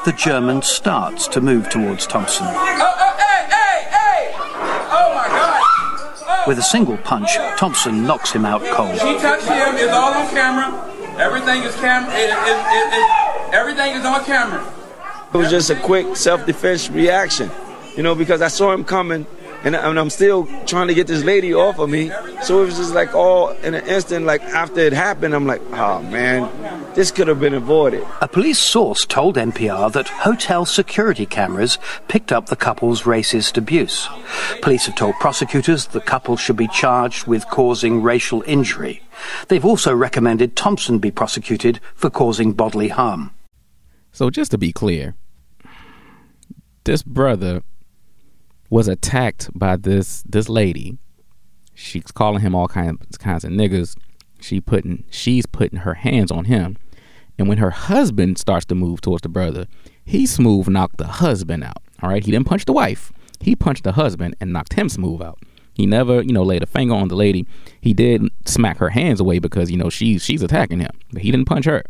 the 0.04 0.12
German 0.12 0.62
starts 0.62 1.28
to 1.28 1.40
move 1.40 1.68
towards 1.68 2.06
Thompson. 2.06 2.46
Oh 2.46 2.52
my 5.14 5.28
God! 5.28 5.62
Oh. 6.26 6.44
With 6.46 6.58
a 6.58 6.62
single 6.62 6.96
punch, 6.98 7.34
Thompson 7.58 8.06
knocks 8.06 8.32
him 8.32 8.46
out 8.46 8.62
cold. 8.74 8.94
She 8.94 9.18
touched 9.18 9.46
him. 9.46 9.76
It's 9.76 9.92
all 9.92 10.14
on 10.14 10.30
camera. 10.30 10.90
Everything 11.18 11.62
is 11.62 11.74
camera. 11.76 12.10
It, 12.14 12.30
it, 12.30 12.32
it, 12.32 12.94
it, 12.94 13.54
everything 13.54 13.94
is 13.96 14.06
on 14.06 14.24
camera. 14.24 14.64
It 15.34 15.36
was 15.36 15.50
just 15.50 15.68
a 15.70 15.76
quick 15.76 16.16
self-defense 16.16 16.88
reaction, 16.90 17.50
you 17.94 18.02
know, 18.02 18.14
because 18.14 18.40
I 18.40 18.48
saw 18.48 18.72
him 18.72 18.84
coming, 18.84 19.26
and, 19.64 19.76
and 19.76 19.98
I'm 19.98 20.10
still 20.10 20.46
trying 20.66 20.88
to 20.88 20.94
get 20.94 21.06
this 21.06 21.22
lady 21.24 21.52
off 21.52 21.78
of 21.78 21.90
me. 21.90 22.10
So 22.42 22.62
it 22.62 22.66
was 22.66 22.76
just 22.76 22.94
like 22.94 23.14
all 23.14 23.50
in 23.50 23.74
an 23.74 23.86
instant. 23.86 24.24
Like 24.24 24.42
after 24.42 24.80
it 24.80 24.92
happened, 24.92 25.34
I'm 25.34 25.46
like, 25.46 25.60
oh 25.72 26.02
man, 26.02 26.94
this 26.94 27.10
could 27.10 27.28
have 27.28 27.40
been 27.40 27.54
avoided. 27.54 28.06
A 28.20 28.28
police 28.28 28.58
source 28.58 29.04
told 29.04 29.36
NPR 29.36 29.92
that 29.92 30.08
hotel 30.08 30.64
security 30.64 31.26
cameras 31.26 31.78
picked 32.08 32.32
up 32.32 32.46
the 32.46 32.56
couple's 32.56 33.02
racist 33.02 33.56
abuse. 33.56 34.08
Police 34.62 34.86
have 34.86 34.96
told 34.96 35.14
prosecutors 35.16 35.86
the 35.86 36.00
couple 36.00 36.36
should 36.36 36.56
be 36.56 36.68
charged 36.68 37.26
with 37.26 37.46
causing 37.48 38.02
racial 38.02 38.42
injury. 38.46 39.02
They've 39.48 39.64
also 39.64 39.94
recommended 39.94 40.56
Thompson 40.56 40.98
be 40.98 41.10
prosecuted 41.10 41.80
for 41.94 42.08
causing 42.08 42.52
bodily 42.52 42.88
harm. 42.88 43.32
So 44.12 44.30
just 44.30 44.50
to 44.52 44.58
be 44.58 44.72
clear, 44.72 45.14
this 46.84 47.02
brother 47.02 47.62
was 48.70 48.88
attacked 48.88 49.50
by 49.54 49.76
this 49.76 50.22
this 50.22 50.48
lady. 50.48 50.96
She's 51.74 52.04
calling 52.12 52.40
him 52.40 52.54
all 52.54 52.68
kinds 52.68 53.18
kinds 53.18 53.44
of 53.44 53.50
niggas. 53.50 53.96
She 54.40 54.60
putting 54.60 55.04
she's 55.10 55.44
putting 55.44 55.80
her 55.80 55.94
hands 55.94 56.30
on 56.30 56.46
him. 56.46 56.76
And 57.38 57.48
when 57.48 57.58
her 57.58 57.70
husband 57.70 58.38
starts 58.38 58.66
to 58.66 58.74
move 58.74 59.00
towards 59.00 59.22
the 59.22 59.28
brother, 59.28 59.66
he 60.04 60.26
smooth 60.26 60.68
knocked 60.68 60.98
the 60.98 61.06
husband 61.06 61.64
out. 61.64 61.82
All 62.02 62.10
right, 62.10 62.24
he 62.24 62.30
didn't 62.30 62.46
punch 62.46 62.66
the 62.66 62.72
wife. 62.72 63.12
He 63.40 63.56
punched 63.56 63.84
the 63.84 63.92
husband 63.92 64.36
and 64.40 64.52
knocked 64.52 64.74
him 64.74 64.88
smooth 64.88 65.22
out. 65.22 65.38
He 65.74 65.86
never, 65.86 66.20
you 66.20 66.32
know, 66.32 66.42
laid 66.42 66.62
a 66.62 66.66
finger 66.66 66.94
on 66.94 67.08
the 67.08 67.16
lady. 67.16 67.46
He 67.80 67.94
did 67.94 68.28
smack 68.44 68.76
her 68.78 68.90
hands 68.90 69.20
away 69.20 69.38
because 69.38 69.70
you 69.70 69.78
know 69.78 69.88
she's 69.88 70.22
she's 70.22 70.42
attacking 70.42 70.80
him, 70.80 70.90
but 71.12 71.22
he 71.22 71.30
didn't 71.30 71.46
punch 71.46 71.64
her. 71.64 71.82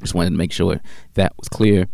Just 0.00 0.14
wanted 0.14 0.30
to 0.30 0.36
make 0.36 0.52
sure 0.52 0.80
that 1.14 1.32
was 1.38 1.48
clear. 1.48 1.88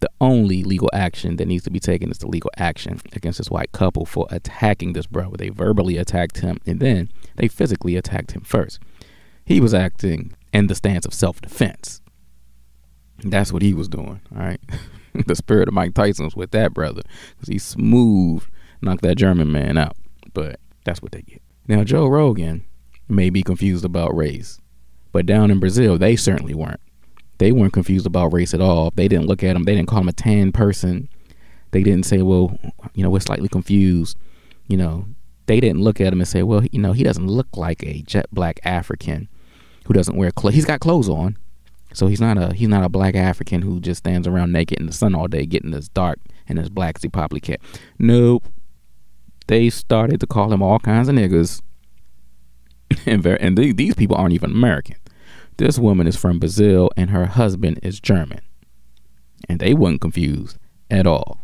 The 0.00 0.10
only 0.20 0.62
legal 0.62 0.90
action 0.92 1.36
that 1.36 1.48
needs 1.48 1.64
to 1.64 1.70
be 1.70 1.80
taken 1.80 2.10
is 2.10 2.18
the 2.18 2.28
legal 2.28 2.50
action 2.56 3.00
against 3.14 3.38
this 3.38 3.50
white 3.50 3.72
couple 3.72 4.04
for 4.04 4.26
attacking 4.30 4.92
this 4.92 5.06
brother. 5.06 5.36
They 5.36 5.48
verbally 5.48 5.96
attacked 5.96 6.38
him 6.38 6.58
and 6.66 6.80
then 6.80 7.10
they 7.36 7.48
physically 7.48 7.96
attacked 7.96 8.32
him 8.32 8.42
first. 8.42 8.78
He 9.44 9.60
was 9.60 9.72
acting 9.72 10.34
in 10.52 10.66
the 10.66 10.74
stance 10.74 11.06
of 11.06 11.14
self 11.14 11.40
defense. 11.40 12.00
That's 13.22 13.52
what 13.52 13.62
he 13.62 13.72
was 13.72 13.88
doing, 13.88 14.20
all 14.34 14.42
right? 14.42 14.60
the 15.26 15.36
spirit 15.36 15.68
of 15.68 15.74
Mike 15.74 15.94
Tyson 15.94 16.26
was 16.26 16.36
with 16.36 16.50
that 16.50 16.74
brother 16.74 17.02
because 17.34 17.48
he 17.48 17.58
smooth 17.58 18.44
knocked 18.82 19.02
that 19.02 19.16
German 19.16 19.50
man 19.50 19.78
out. 19.78 19.96
But 20.34 20.60
that's 20.84 21.00
what 21.00 21.12
they 21.12 21.22
get. 21.22 21.42
Now, 21.66 21.84
Joe 21.84 22.06
Rogan 22.06 22.64
may 23.08 23.30
be 23.30 23.42
confused 23.42 23.84
about 23.84 24.14
race, 24.14 24.60
but 25.12 25.26
down 25.26 25.50
in 25.50 25.60
Brazil, 25.60 25.96
they 25.96 26.16
certainly 26.16 26.54
weren't 26.54 26.80
they 27.38 27.52
weren't 27.52 27.72
confused 27.72 28.06
about 28.06 28.32
race 28.32 28.54
at 28.54 28.60
all. 28.60 28.92
They 28.94 29.08
didn't 29.08 29.26
look 29.26 29.42
at 29.42 29.56
him. 29.56 29.64
They 29.64 29.74
didn't 29.74 29.88
call 29.88 30.00
him 30.00 30.08
a 30.08 30.12
tan 30.12 30.52
person. 30.52 31.08
They 31.70 31.82
didn't 31.82 32.04
say, 32.04 32.22
well, 32.22 32.58
you 32.94 33.02
know, 33.02 33.10
we're 33.10 33.20
slightly 33.20 33.48
confused. 33.48 34.16
You 34.68 34.76
know, 34.76 35.06
they 35.46 35.60
didn't 35.60 35.82
look 35.82 36.00
at 36.00 36.12
him 36.12 36.20
and 36.20 36.28
say, 36.28 36.42
well, 36.42 36.64
you 36.72 36.80
know, 36.80 36.92
he 36.92 37.02
doesn't 37.02 37.26
look 37.26 37.56
like 37.56 37.82
a 37.82 38.02
jet 38.02 38.26
black 38.32 38.60
African 38.64 39.28
who 39.86 39.92
doesn't 39.92 40.16
wear 40.16 40.30
clothes. 40.30 40.54
He's 40.54 40.64
got 40.64 40.80
clothes 40.80 41.08
on, 41.08 41.36
so 41.92 42.06
he's 42.06 42.20
not 42.20 42.38
a 42.38 42.52
he's 42.54 42.68
not 42.68 42.84
a 42.84 42.88
black 42.88 43.14
African 43.14 43.62
who 43.62 43.80
just 43.80 43.98
stands 43.98 44.26
around 44.26 44.52
naked 44.52 44.80
in 44.80 44.86
the 44.86 44.92
sun 44.92 45.14
all 45.14 45.28
day, 45.28 45.46
getting 45.46 45.74
as 45.74 45.88
dark 45.88 46.18
and 46.48 46.58
as 46.58 46.68
black 46.68 46.96
as 46.96 47.02
he 47.02 47.08
probably 47.08 47.40
can. 47.40 47.58
Nope. 47.98 48.44
They 49.46 49.70
started 49.70 50.18
to 50.20 50.26
call 50.26 50.52
him 50.52 50.62
all 50.62 50.80
kinds 50.80 51.08
of 51.08 51.14
niggas, 51.14 51.62
and 53.06 53.22
very, 53.22 53.40
and 53.40 53.56
these 53.56 53.94
people 53.94 54.16
aren't 54.16 54.34
even 54.34 54.50
American. 54.50 54.96
This 55.58 55.78
woman 55.78 56.06
is 56.06 56.16
from 56.16 56.38
Brazil 56.38 56.90
and 56.96 57.10
her 57.10 57.26
husband 57.26 57.80
is 57.82 57.98
German. 57.98 58.40
And 59.48 59.58
they 59.58 59.72
weren't 59.72 60.00
confused 60.00 60.58
at 60.90 61.06
all. 61.06 61.40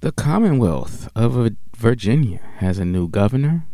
The 0.00 0.12
Commonwealth 0.12 1.10
of 1.14 1.50
Virginia 1.76 2.40
has 2.58 2.78
a 2.78 2.84
new 2.84 3.08
governor. 3.08 3.66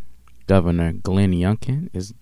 Governor 0.47 0.93
Glenn 0.93 1.33
Youngkin 1.33 1.91
is 1.93 2.13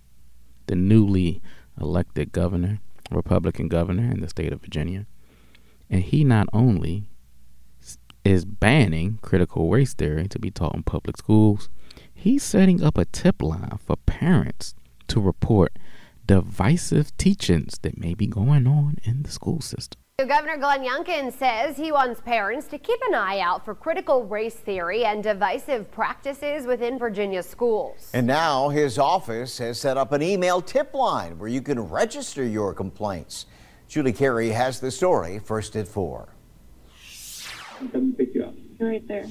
the 0.67 0.75
newly 0.75 1.41
elected 1.79 2.31
governor, 2.31 2.79
Republican 3.09 3.67
governor 3.67 4.11
in 4.11 4.21
the 4.21 4.29
state 4.29 4.53
of 4.53 4.61
Virginia. 4.61 5.07
And 5.89 6.03
he 6.03 6.23
not 6.23 6.47
only 6.53 7.05
is 8.23 8.45
banning 8.45 9.19
critical 9.21 9.69
race 9.69 9.93
theory 9.93 10.27
to 10.27 10.39
be 10.39 10.51
taught 10.51 10.75
in 10.75 10.83
public 10.83 11.17
schools, 11.17 11.69
he's 12.13 12.43
setting 12.43 12.83
up 12.83 12.97
a 12.97 13.05
tip 13.05 13.41
line 13.41 13.79
for 13.85 13.95
parents 14.05 14.75
to 15.07 15.19
report 15.19 15.77
divisive 16.25 17.15
teachings 17.17 17.77
that 17.81 17.97
may 17.97 18.13
be 18.13 18.27
going 18.27 18.67
on 18.67 18.97
in 19.03 19.23
the 19.23 19.31
school 19.31 19.61
system. 19.61 19.99
Governor 20.19 20.57
Glenn 20.57 20.83
Youngkin 20.83 21.33
says 21.33 21.75
he 21.75 21.91
wants 21.91 22.21
parents 22.21 22.67
to 22.67 22.77
keep 22.77 22.99
an 23.07 23.15
eye 23.15 23.39
out 23.39 23.65
for 23.65 23.73
critical 23.73 24.23
race 24.23 24.53
theory 24.53 25.05
and 25.05 25.23
divisive 25.23 25.91
practices 25.91 26.67
within 26.67 26.99
Virginia 26.99 27.41
schools. 27.41 28.11
And 28.13 28.27
now 28.27 28.69
his 28.69 28.99
office 28.99 29.57
has 29.57 29.79
set 29.79 29.97
up 29.97 30.11
an 30.11 30.21
email 30.21 30.61
tip 30.61 30.93
line 30.93 31.39
where 31.39 31.49
you 31.49 31.61
can 31.61 31.79
register 31.79 32.45
your 32.45 32.73
complaints. 32.73 33.47
Julie 33.87 34.13
Carey 34.13 34.49
has 34.49 34.79
the 34.79 34.91
story 34.91 35.39
first 35.39 35.75
at 35.75 35.87
4. 35.87 36.29
Right 38.83 39.07
there. 39.07 39.25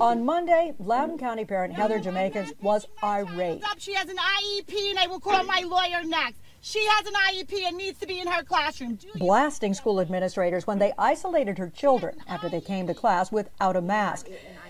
On 0.00 0.24
Monday, 0.24 0.72
Loudoun 0.78 1.18
County 1.18 1.44
parent 1.44 1.74
Heather 1.74 1.98
Jamaicans 1.98 2.54
was 2.62 2.86
irate. 3.02 3.62
She 3.76 3.92
has 3.92 4.08
an 4.08 4.16
IEP 4.16 4.90
and 4.90 4.98
I 4.98 5.06
will 5.06 5.20
call 5.20 5.44
my 5.44 5.60
lawyer 5.66 6.02
next. 6.02 6.40
She 6.62 6.84
has 6.86 7.06
an 7.06 7.12
IEP 7.12 7.66
and 7.66 7.76
needs 7.76 7.98
to 8.00 8.06
be 8.06 8.20
in 8.20 8.26
her 8.26 8.42
classroom. 8.42 8.98
Blasting 9.16 9.74
school 9.74 10.00
administrators 10.00 10.66
when 10.66 10.78
they 10.78 10.92
isolated 10.98 11.58
her 11.58 11.68
children 11.68 12.16
after 12.26 12.48
they 12.48 12.60
came 12.60 12.86
to 12.86 12.94
class 12.94 13.30
without 13.30 13.76
a 13.76 13.82
mask. 13.82 14.28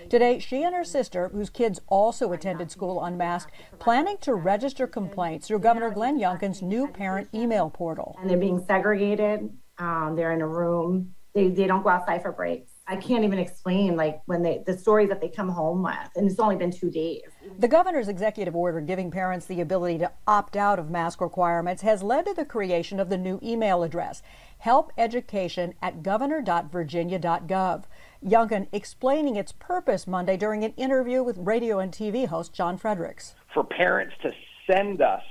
Today, 0.09 0.39
she 0.39 0.63
and 0.63 0.75
her 0.75 0.83
sister, 0.83 1.29
whose 1.29 1.49
kids 1.49 1.79
also 1.87 2.33
attended 2.33 2.69
school 2.69 3.03
unmasked, 3.03 3.53
planning 3.79 4.17
to 4.21 4.35
register 4.35 4.87
complaints 4.87 5.47
through 5.47 5.59
Governor 5.59 5.89
Glenn 5.89 6.19
Youngkin's 6.19 6.61
new 6.61 6.87
parent 6.87 7.29
email 7.33 7.69
portal. 7.69 8.17
And 8.19 8.29
they're 8.29 8.37
being 8.37 8.63
segregated. 8.65 9.49
Um, 9.77 10.15
they're 10.15 10.33
in 10.33 10.41
a 10.41 10.47
room. 10.47 11.15
They, 11.33 11.49
they 11.49 11.67
don't 11.67 11.83
go 11.83 11.89
outside 11.89 12.21
for 12.21 12.31
breaks. 12.31 12.71
I 12.89 12.95
can't 12.95 13.25
even 13.25 13.37
explain 13.37 13.97
like 13.97 14.21
when 14.27 14.41
they 14.41 14.63
the 14.65 14.77
stories 14.77 15.09
that 15.09 15.19
they 15.19 15.27
come 15.27 15.49
home 15.49 15.83
with, 15.83 16.09
and 16.15 16.29
it's 16.29 16.39
only 16.39 16.55
been 16.55 16.71
two 16.71 16.89
days. 16.89 17.23
The 17.59 17.67
governor's 17.67 18.07
executive 18.07 18.55
order 18.55 18.79
giving 18.79 19.11
parents 19.11 19.45
the 19.45 19.59
ability 19.59 19.97
to 19.99 20.11
opt 20.25 20.55
out 20.55 20.79
of 20.79 20.89
mask 20.89 21.19
requirements 21.19 21.81
has 21.81 22.01
led 22.01 22.25
to 22.27 22.33
the 22.33 22.45
creation 22.45 22.97
of 22.99 23.09
the 23.09 23.17
new 23.17 23.39
email 23.43 23.83
address, 23.83 24.23
helpeducation 24.59 25.73
at 25.81 26.01
governor.virginia.gov. 26.01 27.83
Youngkin 28.25 28.67
explaining 28.71 29.35
its 29.35 29.51
purpose 29.51 30.07
Monday 30.07 30.37
during 30.37 30.63
an 30.63 30.73
interview 30.77 31.21
with 31.21 31.37
radio 31.37 31.79
and 31.79 31.91
TV 31.91 32.25
host 32.25 32.53
John 32.53 32.77
Fredericks. 32.77 33.35
For 33.53 33.65
parents 33.65 34.15
to 34.21 34.31
send 34.65 35.01
us 35.01 35.23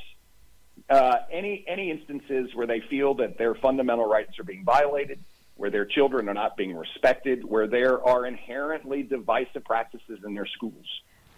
uh, 0.91 1.17
any 1.33 1.65
any 1.67 1.91
instances 1.91 2.55
where 2.55 2.67
they 2.67 2.81
feel 2.91 3.15
that 3.15 3.39
their 3.39 3.55
fundamental 3.55 4.07
rights 4.07 4.39
are 4.39 4.45
being 4.45 4.65
violated, 4.65 5.25
where 5.57 5.71
their 5.71 5.85
children 5.85 6.29
are 6.29 6.35
not 6.35 6.57
being 6.57 6.77
respected, 6.77 7.45
where 7.45 7.67
there 7.67 8.03
are 8.07 8.27
inherently 8.27 9.03
divisive 9.03 9.65
practices 9.65 10.21
in 10.25 10.35
their 10.35 10.47
schools. 10.47 10.87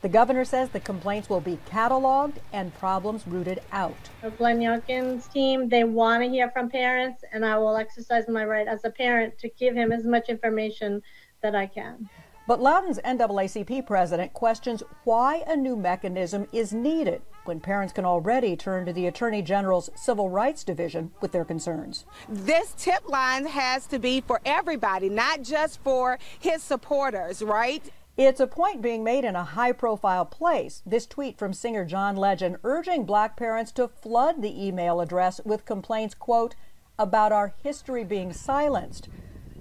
The 0.01 0.09
governor 0.09 0.45
says 0.45 0.69
the 0.69 0.79
complaints 0.79 1.29
will 1.29 1.41
be 1.41 1.59
cataloged 1.69 2.37
and 2.53 2.73
problems 2.75 3.27
rooted 3.27 3.61
out. 3.73 3.97
Glenn 4.37 4.61
Youngkin's 4.61 5.27
team, 5.27 5.69
they 5.69 5.83
want 5.83 6.23
to 6.23 6.29
hear 6.29 6.51
from 6.53 6.71
parents, 6.71 7.25
and 7.33 7.45
I 7.45 7.59
will 7.59 7.77
exercise 7.77 8.29
my 8.29 8.45
right 8.45 8.69
as 8.69 8.85
a 8.85 8.91
parent 8.91 9.39
to 9.39 9.49
give 9.49 9.75
him 9.75 9.91
as 9.91 10.05
much 10.05 10.29
information 10.29 11.03
that 11.43 11.57
I 11.57 11.67
can. 11.67 12.09
But 12.49 12.63
Loudoun's 12.63 12.99
NAACP 13.05 13.87
president 13.87 14.33
questions 14.33 14.83
why 15.05 15.45
a 15.47 15.55
new 15.55 15.77
mechanism 15.77 16.47
is 16.51 16.73
needed 16.73 17.21
when 17.45 17.61
parents 17.61 17.93
can 17.93 18.07
already 18.07 18.57
turn 18.57 18.87
to 18.87 18.93
the 18.95 19.07
Attorney 19.07 19.43
General's 19.43 19.91
Civil 19.95 20.31
Rights 20.31 20.65
Division 20.65 21.11
with 21.21 21.33
their 21.33 21.45
concerns. 21.45 22.07
This 22.27 22.73
tip 22.79 23.07
line 23.07 23.45
has 23.45 23.87
to 23.89 23.99
be 23.99 24.23
for 24.23 24.41
everybody, 24.47 25.11
not 25.11 25.43
just 25.43 25.83
for 25.83 26.19
his 26.41 26.63
supporters, 26.63 27.43
right? 27.43 27.83
It's 28.17 28.41
a 28.41 28.47
point 28.47 28.81
being 28.81 29.05
made 29.05 29.27
in 29.27 29.37
a 29.37 29.45
high 29.45 29.73
profile 29.73 30.25
place. 30.25 30.83
This 30.87 31.05
tweet 31.05 31.39
from 31.39 31.53
singer 31.53 31.85
John 31.85 32.17
Legend 32.17 32.57
urging 32.65 33.05
black 33.05 33.37
parents 33.37 33.73
to 33.73 33.89
flood 33.89 34.41
the 34.41 34.67
email 34.67 35.03
address 35.03 35.39
with 35.45 35.67
complaints, 35.67 36.15
quote, 36.15 36.55
about 36.99 37.31
our 37.31 37.53
history 37.63 38.05
being 38.05 38.33
silenced. 38.33 39.11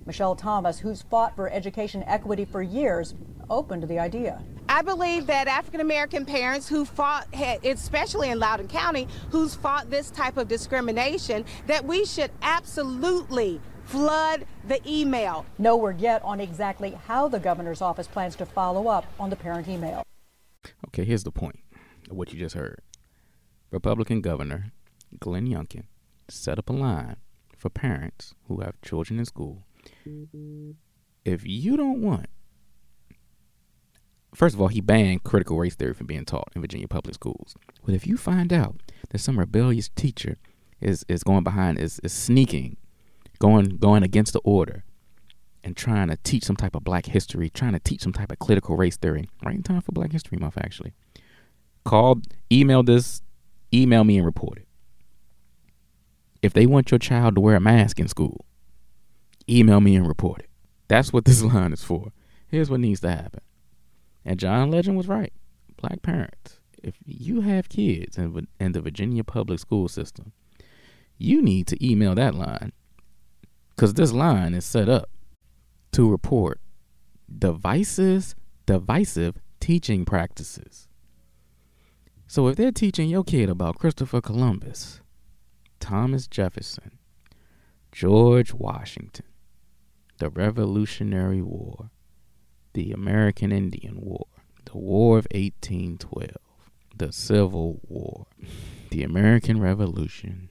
Michelle 0.07 0.35
Thomas, 0.35 0.79
who's 0.79 1.01
fought 1.01 1.35
for 1.35 1.49
education 1.49 2.01
equity 2.07 2.45
for 2.45 2.61
years, 2.61 3.13
open 3.49 3.81
to 3.81 3.87
the 3.87 3.99
idea. 3.99 4.41
I 4.69 4.81
believe 4.81 5.27
that 5.27 5.47
African 5.47 5.81
American 5.81 6.25
parents 6.25 6.67
who 6.67 6.85
fought, 6.85 7.27
especially 7.63 8.29
in 8.29 8.39
Loudoun 8.39 8.69
County, 8.69 9.07
who's 9.31 9.53
fought 9.53 9.89
this 9.89 10.09
type 10.09 10.37
of 10.37 10.47
discrimination, 10.47 11.43
that 11.67 11.83
we 11.83 12.05
should 12.05 12.31
absolutely 12.41 13.59
flood 13.83 14.45
the 14.67 14.81
email. 14.89 15.45
No 15.57 15.75
word 15.75 15.99
yet 15.99 16.23
on 16.23 16.39
exactly 16.39 16.91
how 17.07 17.27
the 17.27 17.39
governor's 17.39 17.81
office 17.81 18.07
plans 18.07 18.35
to 18.37 18.45
follow 18.45 18.87
up 18.87 19.05
on 19.19 19.29
the 19.29 19.35
parent 19.35 19.67
email. 19.67 20.03
Okay, 20.87 21.03
here's 21.03 21.23
the 21.23 21.31
point 21.31 21.59
of 22.09 22.15
what 22.15 22.33
you 22.33 22.39
just 22.39 22.55
heard. 22.55 22.81
Republican 23.71 24.21
Governor 24.21 24.71
Glenn 25.19 25.47
Youngkin 25.47 25.83
set 26.29 26.57
up 26.57 26.69
a 26.69 26.73
line 26.73 27.17
for 27.57 27.69
parents 27.69 28.33
who 28.47 28.61
have 28.61 28.79
children 28.81 29.19
in 29.19 29.25
school. 29.25 29.66
If 31.25 31.45
you 31.45 31.77
don't 31.77 32.01
want, 32.01 32.27
first 34.33 34.55
of 34.55 34.61
all, 34.61 34.67
he 34.67 34.81
banned 34.81 35.23
critical 35.23 35.57
race 35.57 35.75
theory 35.75 35.93
from 35.93 36.07
being 36.07 36.25
taught 36.25 36.49
in 36.55 36.61
Virginia 36.61 36.87
public 36.87 37.15
schools. 37.15 37.55
But 37.85 37.95
if 37.95 38.07
you 38.07 38.17
find 38.17 38.53
out 38.53 38.81
that 39.09 39.19
some 39.19 39.39
rebellious 39.39 39.89
teacher 39.89 40.37
is, 40.79 41.05
is 41.07 41.23
going 41.23 41.43
behind, 41.43 41.79
is, 41.79 41.99
is 42.03 42.13
sneaking, 42.13 42.77
going 43.39 43.77
going 43.77 44.03
against 44.03 44.33
the 44.33 44.39
order, 44.39 44.83
and 45.63 45.75
trying 45.75 46.07
to 46.07 46.17
teach 46.23 46.45
some 46.45 46.55
type 46.55 46.75
of 46.75 46.83
black 46.83 47.07
history, 47.07 47.49
trying 47.49 47.73
to 47.73 47.79
teach 47.79 48.01
some 48.01 48.13
type 48.13 48.31
of 48.31 48.39
critical 48.39 48.77
race 48.77 48.95
theory, 48.95 49.29
right 49.43 49.55
in 49.55 49.63
time 49.63 49.81
for 49.81 49.91
Black 49.91 50.13
History 50.13 50.37
Month, 50.37 50.57
actually. 50.57 50.93
Call, 51.83 52.21
email 52.51 52.83
this, 52.83 53.21
email 53.73 54.03
me 54.03 54.17
and 54.17 54.25
report 54.25 54.59
it. 54.59 54.67
If 56.41 56.53
they 56.53 56.65
want 56.65 56.91
your 56.91 56.99
child 56.99 57.35
to 57.35 57.41
wear 57.41 57.55
a 57.55 57.59
mask 57.59 57.99
in 57.99 58.07
school, 58.07 58.45
email 59.49 59.81
me 59.81 59.95
and 59.95 60.07
report 60.07 60.41
it. 60.41 60.49
That's 60.87 61.11
what 61.11 61.25
this 61.25 61.41
line 61.53 61.73
is 61.73 61.83
for. 61.83 62.11
Here's 62.47 62.69
what 62.69 62.79
needs 62.79 63.01
to 63.01 63.09
happen. 63.09 63.41
And 64.25 64.39
John 64.39 64.71
Legend 64.71 64.97
was 64.97 65.07
right. 65.07 65.33
Black 65.77 66.01
parents, 66.01 66.59
if 66.81 66.95
you 67.05 67.41
have 67.41 67.69
kids 67.69 68.17
in, 68.17 68.47
in 68.59 68.71
the 68.71 68.81
Virginia 68.81 69.23
public 69.23 69.59
school 69.59 69.87
system, 69.87 70.33
you 71.17 71.41
need 71.41 71.67
to 71.67 71.85
email 71.85 72.15
that 72.15 72.35
line 72.35 72.71
because 73.69 73.93
this 73.93 74.11
line 74.11 74.53
is 74.53 74.65
set 74.65 74.89
up 74.89 75.09
to 75.91 76.09
report 76.09 76.59
devices, 77.37 78.35
divisive 78.65 79.35
teaching 79.59 80.05
practices. 80.05 80.87
So 82.27 82.47
if 82.47 82.55
they're 82.55 82.71
teaching 82.71 83.09
your 83.09 83.23
kid 83.23 83.49
about 83.49 83.77
Christopher 83.77 84.19
Columbus, 84.19 85.01
Thomas 85.79 86.27
Jefferson, 86.27 86.97
George 87.91 88.53
Washington, 88.53 89.25
the 90.17 90.29
Revolutionary 90.29 91.41
War, 91.41 91.89
the 92.73 92.91
American 92.91 93.51
Indian 93.51 94.01
War, 94.01 94.25
the 94.65 94.77
War 94.77 95.17
of 95.17 95.27
1812, 95.31 96.31
the 96.95 97.11
Civil 97.11 97.79
War, 97.87 98.25
the 98.89 99.03
American 99.03 99.59
Revolution, 99.59 100.49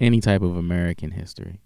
any 0.00 0.20
type 0.20 0.42
of 0.42 0.56
American 0.56 1.12
history. 1.12 1.60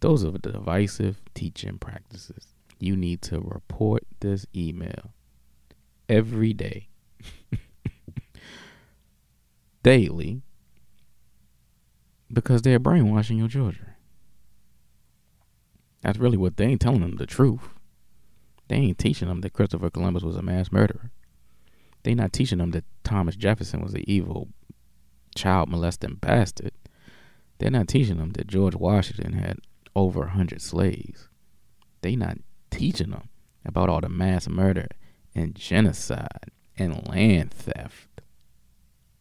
Those 0.00 0.24
are 0.24 0.30
the 0.30 0.38
divisive 0.38 1.20
teaching 1.34 1.78
practices. 1.78 2.48
You 2.78 2.96
need 2.96 3.22
to 3.22 3.40
report 3.40 4.04
this 4.20 4.46
email 4.54 5.12
every 6.08 6.52
day, 6.52 6.88
daily, 9.82 10.42
because 12.32 12.62
they're 12.62 12.78
brainwashing 12.78 13.38
your 13.38 13.48
children. 13.48 13.93
That's 16.04 16.18
really 16.18 16.36
what 16.36 16.58
they 16.58 16.66
ain't 16.66 16.82
telling 16.82 17.00
them 17.00 17.16
the 17.16 17.26
truth. 17.26 17.70
They 18.68 18.76
ain't 18.76 18.98
teaching 18.98 19.26
them 19.26 19.40
that 19.40 19.54
Christopher 19.54 19.88
Columbus 19.88 20.22
was 20.22 20.36
a 20.36 20.42
mass 20.42 20.70
murderer. 20.70 21.10
They 22.02 22.14
not 22.14 22.34
teaching 22.34 22.58
them 22.58 22.72
that 22.72 22.84
Thomas 23.04 23.36
Jefferson 23.36 23.80
was 23.80 23.94
an 23.94 24.04
evil 24.06 24.48
child 25.34 25.70
molesting 25.70 26.16
bastard. 26.16 26.72
They're 27.58 27.70
not 27.70 27.88
teaching 27.88 28.18
them 28.18 28.32
that 28.32 28.48
George 28.48 28.74
Washington 28.74 29.32
had 29.32 29.60
over 29.96 30.24
a 30.24 30.30
hundred 30.30 30.60
slaves. 30.60 31.30
They 32.02 32.16
not 32.16 32.36
teaching 32.70 33.10
them 33.10 33.30
about 33.64 33.88
all 33.88 34.02
the 34.02 34.10
mass 34.10 34.46
murder 34.46 34.88
and 35.34 35.54
genocide 35.54 36.50
and 36.76 37.08
land 37.08 37.50
theft 37.50 38.20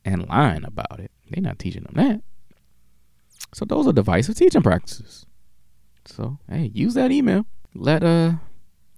and 0.03 0.27
lying 0.27 0.65
about 0.65 0.99
it. 0.99 1.11
They 1.29 1.39
not 1.39 1.59
teaching 1.59 1.83
them 1.83 1.93
that. 1.95 2.21
So 3.53 3.63
those 3.63 3.87
are 3.87 3.93
divisive 3.93 4.35
teaching 4.35 4.61
practices. 4.61 5.25
So 6.05 6.39
hey, 6.49 6.71
use 6.73 6.93
that 6.95 7.11
email. 7.11 7.45
Let 7.73 8.03
uh 8.03 8.33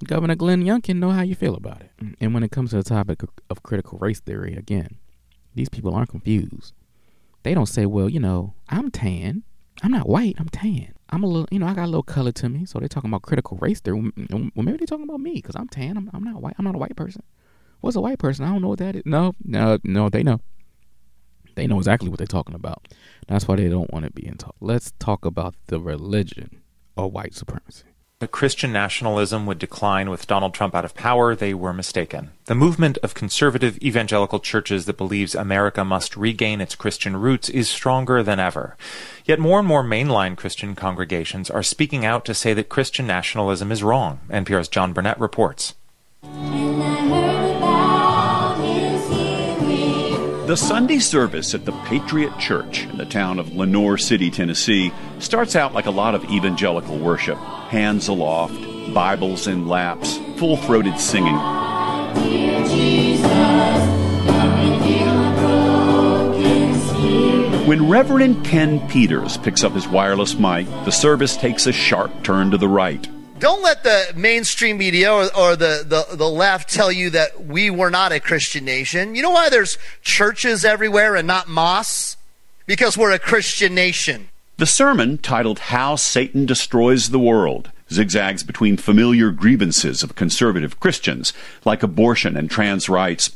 Governor 0.03 0.35
Glenn 0.35 0.63
Youngkin 0.63 0.97
know 0.97 1.11
how 1.11 1.21
you 1.21 1.35
feel 1.35 1.55
about 1.55 1.81
it. 1.81 1.91
And 2.19 2.33
when 2.33 2.43
it 2.43 2.51
comes 2.51 2.71
to 2.71 2.77
the 2.77 2.83
topic 2.83 3.23
of, 3.49 3.63
critical 3.63 3.97
race 3.99 4.19
theory, 4.19 4.53
again, 4.53 4.97
these 5.55 5.69
people 5.69 5.95
aren't 5.95 6.09
confused. 6.09 6.73
They 7.43 7.53
don't 7.53 7.65
say, 7.65 7.85
well, 7.85 8.09
you 8.09 8.19
know, 8.19 8.55
I'm 8.67 8.91
tan. 8.91 9.43
I'm 9.81 9.91
not 9.91 10.07
white. 10.07 10.35
I'm 10.37 10.49
tan. 10.49 10.93
I'm 11.09 11.23
a 11.23 11.27
little, 11.27 11.47
you 11.49 11.59
know, 11.59 11.67
I 11.67 11.73
got 11.73 11.85
a 11.85 11.87
little 11.87 12.03
color 12.03 12.33
to 12.33 12.49
me. 12.49 12.65
So 12.65 12.79
they're 12.79 12.89
talking 12.89 13.09
about 13.09 13.21
critical 13.21 13.57
race 13.61 13.79
theory. 13.79 14.11
Well, 14.29 14.51
maybe 14.55 14.77
they're 14.77 14.87
talking 14.87 15.05
about 15.05 15.21
me 15.21 15.35
because 15.35 15.55
I'm 15.55 15.69
tan. 15.69 15.95
I'm, 15.97 16.09
I'm 16.13 16.23
not 16.23 16.41
white. 16.41 16.55
I'm 16.57 16.65
not 16.65 16.75
a 16.75 16.79
white 16.79 16.95
person. 16.95 17.23
What's 17.79 17.95
a 17.95 18.01
white 18.01 18.19
person? 18.19 18.45
I 18.45 18.49
don't 18.49 18.61
know 18.61 18.69
what 18.69 18.79
that 18.79 18.95
is. 18.97 19.03
No, 19.05 19.33
no, 19.43 19.77
no, 19.83 20.09
they 20.09 20.23
know. 20.23 20.41
They 21.55 21.67
know 21.67 21.77
exactly 21.77 22.09
what 22.09 22.17
they're 22.17 22.27
talking 22.27 22.55
about. 22.55 22.87
That's 23.27 23.47
why 23.47 23.55
they 23.55 23.69
don't 23.69 23.93
want 23.93 24.05
to 24.05 24.11
be 24.11 24.27
in 24.27 24.35
taught. 24.35 24.55
Let's 24.59 24.91
talk 24.99 25.23
about 25.23 25.55
the 25.67 25.79
religion 25.79 26.61
of 26.97 27.13
white 27.13 27.33
supremacy. 27.33 27.85
The 28.19 28.29
Christian 28.29 28.71
nationalism 28.71 29.45
would 29.45 29.59
decline 29.59 30.09
with 30.09 30.25
Donald 30.25 30.53
Trump 30.53 30.73
out 30.73 30.85
of 30.85 30.95
power, 30.95 31.35
they 31.35 31.53
were 31.53 31.73
mistaken. 31.73 32.31
The 32.45 32.55
movement 32.55 32.97
of 33.03 33.13
conservative 33.13 33.77
evangelical 33.79 34.39
churches 34.39 34.85
that 34.85 34.97
believes 34.97 35.35
America 35.35 35.83
must 35.83 36.15
regain 36.15 36.61
its 36.61 36.75
Christian 36.75 37.17
roots 37.17 37.49
is 37.49 37.67
stronger 37.67 38.23
than 38.23 38.39
ever. 38.39 38.77
Yet 39.25 39.39
more 39.39 39.59
and 39.59 39.67
more 39.67 39.83
mainline 39.83 40.37
Christian 40.37 40.75
congregations 40.75 41.49
are 41.49 41.61
speaking 41.61 42.05
out 42.05 42.23
to 42.25 42.33
say 42.33 42.53
that 42.53 42.69
Christian 42.69 43.05
nationalism 43.05 43.69
is 43.69 43.83
wrong. 43.83 44.21
NPR's 44.29 44.69
John 44.69 44.93
Burnett 44.93 45.19
reports. 45.19 45.75
The 50.55 50.61
Sunday 50.61 50.99
service 50.99 51.53
at 51.53 51.65
the 51.65 51.73
Patriot 51.83 52.39
Church 52.39 52.83
in 52.83 52.97
the 52.97 53.03
town 53.03 53.39
of 53.39 53.53
Lenoir 53.53 53.97
City, 53.97 54.31
Tennessee, 54.31 54.93
starts 55.19 55.53
out 55.53 55.73
like 55.73 55.85
a 55.85 55.91
lot 55.91 56.15
of 56.15 56.23
evangelical 56.31 56.97
worship 56.97 57.37
hands 57.37 58.07
aloft, 58.07 58.53
Bibles 58.93 59.47
in 59.47 59.67
laps, 59.67 60.17
full 60.37 60.55
throated 60.55 60.97
singing. 60.97 61.35
When 67.67 67.89
Reverend 67.89 68.45
Ken 68.45 68.79
Peters 68.87 69.35
picks 69.35 69.61
up 69.61 69.73
his 69.73 69.89
wireless 69.89 70.35
mic, 70.35 70.67
the 70.85 70.91
service 70.91 71.35
takes 71.35 71.67
a 71.67 71.73
sharp 71.73 72.23
turn 72.23 72.51
to 72.51 72.57
the 72.57 72.69
right. 72.69 73.05
Don't 73.37 73.61
let 73.61 73.83
the 73.83 74.13
mainstream 74.15 74.77
media 74.77 75.11
or, 75.11 75.23
or, 75.35 75.55
the, 75.57 75.83
the, 75.85 76.15
the 76.15 76.29
left 76.29 76.69
tell 76.69 76.89
you 76.89 77.09
that 77.09 77.45
we 77.45 77.69
were 77.69 77.89
not 77.89 78.13
a 78.13 78.21
Christian 78.21 78.63
nation. 78.63 79.13
You 79.13 79.23
know 79.23 79.31
why 79.31 79.49
there's 79.49 79.77
churches 80.01 80.63
everywhere 80.63 81.15
and 81.15 81.27
not 81.27 81.49
mosques? 81.49 82.15
Because 82.65 82.97
we're 82.97 83.11
a 83.11 83.19
Christian 83.19 83.75
nation. 83.75 84.29
The 84.57 84.65
sermon, 84.65 85.17
titled 85.17 85.59
How 85.59 85.97
Satan 85.97 86.45
Destroys 86.45 87.09
the 87.09 87.19
World, 87.19 87.71
zigzags 87.91 88.41
between 88.41 88.77
familiar 88.77 89.31
grievances 89.31 90.01
of 90.01 90.15
conservative 90.15 90.79
Christians, 90.79 91.33
like 91.65 91.83
abortion 91.83 92.37
and 92.37 92.49
trans 92.49 92.87
rights. 92.87 93.31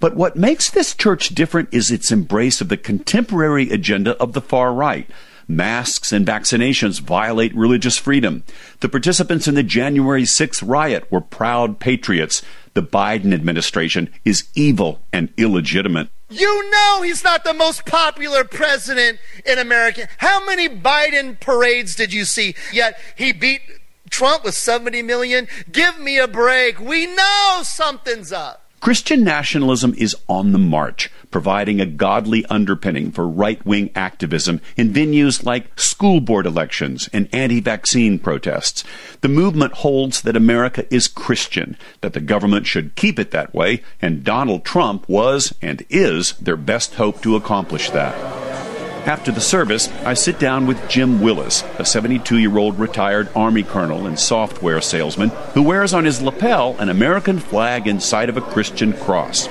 But 0.00 0.16
what 0.16 0.34
makes 0.34 0.70
this 0.70 0.94
church 0.94 1.28
different 1.28 1.68
is 1.72 1.90
its 1.90 2.10
embrace 2.10 2.62
of 2.62 2.70
the 2.70 2.78
contemporary 2.78 3.70
agenda 3.70 4.16
of 4.16 4.32
the 4.32 4.40
far 4.40 4.72
right. 4.72 5.08
Masks 5.56 6.12
and 6.12 6.26
vaccinations 6.26 7.00
violate 7.00 7.54
religious 7.54 7.98
freedom. 7.98 8.42
The 8.80 8.88
participants 8.88 9.46
in 9.46 9.54
the 9.54 9.62
January 9.62 10.22
6th 10.22 10.66
riot 10.66 11.10
were 11.12 11.20
proud 11.20 11.78
patriots. 11.78 12.42
The 12.74 12.82
Biden 12.82 13.34
administration 13.34 14.08
is 14.24 14.48
evil 14.54 15.02
and 15.12 15.28
illegitimate. 15.36 16.08
You 16.30 16.70
know 16.70 17.02
he's 17.02 17.22
not 17.22 17.44
the 17.44 17.52
most 17.52 17.84
popular 17.84 18.44
president 18.44 19.18
in 19.44 19.58
America. 19.58 20.08
How 20.18 20.44
many 20.46 20.70
Biden 20.70 21.38
parades 21.38 21.94
did 21.94 22.14
you 22.14 22.24
see? 22.24 22.54
Yet 22.72 22.98
he 23.14 23.32
beat 23.32 23.60
Trump 24.08 24.44
with 24.44 24.54
70 24.54 25.02
million. 25.02 25.48
Give 25.70 26.00
me 26.00 26.18
a 26.18 26.26
break. 26.26 26.80
We 26.80 27.06
know 27.06 27.60
something's 27.62 28.32
up. 28.32 28.61
Christian 28.82 29.22
nationalism 29.22 29.94
is 29.96 30.16
on 30.28 30.50
the 30.50 30.58
march, 30.58 31.08
providing 31.30 31.80
a 31.80 31.86
godly 31.86 32.44
underpinning 32.46 33.12
for 33.12 33.28
right 33.28 33.64
wing 33.64 33.90
activism 33.94 34.60
in 34.76 34.92
venues 34.92 35.44
like 35.44 35.78
school 35.78 36.20
board 36.20 36.46
elections 36.46 37.08
and 37.12 37.32
anti 37.32 37.60
vaccine 37.60 38.18
protests. 38.18 38.82
The 39.20 39.28
movement 39.28 39.74
holds 39.74 40.22
that 40.22 40.34
America 40.34 40.84
is 40.92 41.06
Christian, 41.06 41.76
that 42.00 42.12
the 42.12 42.20
government 42.20 42.66
should 42.66 42.96
keep 42.96 43.20
it 43.20 43.30
that 43.30 43.54
way, 43.54 43.84
and 44.00 44.24
Donald 44.24 44.64
Trump 44.64 45.08
was 45.08 45.54
and 45.62 45.86
is 45.88 46.32
their 46.38 46.56
best 46.56 46.96
hope 46.96 47.22
to 47.22 47.36
accomplish 47.36 47.88
that. 47.90 48.71
After 49.06 49.32
the 49.32 49.40
service, 49.40 49.88
I 50.04 50.14
sit 50.14 50.38
down 50.38 50.68
with 50.68 50.88
Jim 50.88 51.20
Willis, 51.20 51.64
a 51.76 51.84
72 51.84 52.38
year 52.38 52.56
old 52.56 52.78
retired 52.78 53.28
Army 53.34 53.64
colonel 53.64 54.06
and 54.06 54.16
software 54.16 54.80
salesman 54.80 55.30
who 55.54 55.62
wears 55.62 55.92
on 55.92 56.04
his 56.04 56.22
lapel 56.22 56.76
an 56.78 56.88
American 56.88 57.40
flag 57.40 57.88
inside 57.88 58.28
of 58.28 58.36
a 58.36 58.40
Christian 58.40 58.92
cross. 58.92 59.48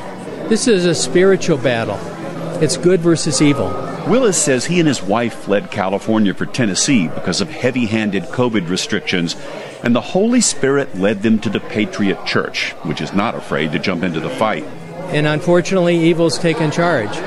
This 0.47 0.69
is 0.69 0.85
a 0.85 0.95
spiritual 0.95 1.57
battle. 1.57 1.99
It's 2.63 2.77
good 2.77 3.01
versus 3.01 3.41
evil. 3.41 3.67
Willis 4.07 4.41
says 4.41 4.65
he 4.65 4.79
and 4.79 4.87
his 4.87 5.03
wife 5.03 5.33
fled 5.33 5.69
California 5.69 6.33
for 6.33 6.45
Tennessee 6.45 7.09
because 7.09 7.41
of 7.41 7.49
heavy 7.49 7.87
handed 7.87 8.23
COVID 8.23 8.69
restrictions, 8.69 9.35
and 9.83 9.93
the 9.93 9.99
Holy 9.99 10.39
Spirit 10.39 10.97
led 10.97 11.23
them 11.23 11.39
to 11.39 11.49
the 11.49 11.59
Patriot 11.59 12.25
Church, 12.25 12.71
which 12.83 13.01
is 13.01 13.11
not 13.11 13.35
afraid 13.35 13.73
to 13.73 13.79
jump 13.79 14.03
into 14.03 14.21
the 14.21 14.29
fight. 14.29 14.63
And 15.11 15.27
unfortunately, 15.27 15.97
evil's 15.97 16.39
taken 16.39 16.71
charge. 16.71 17.17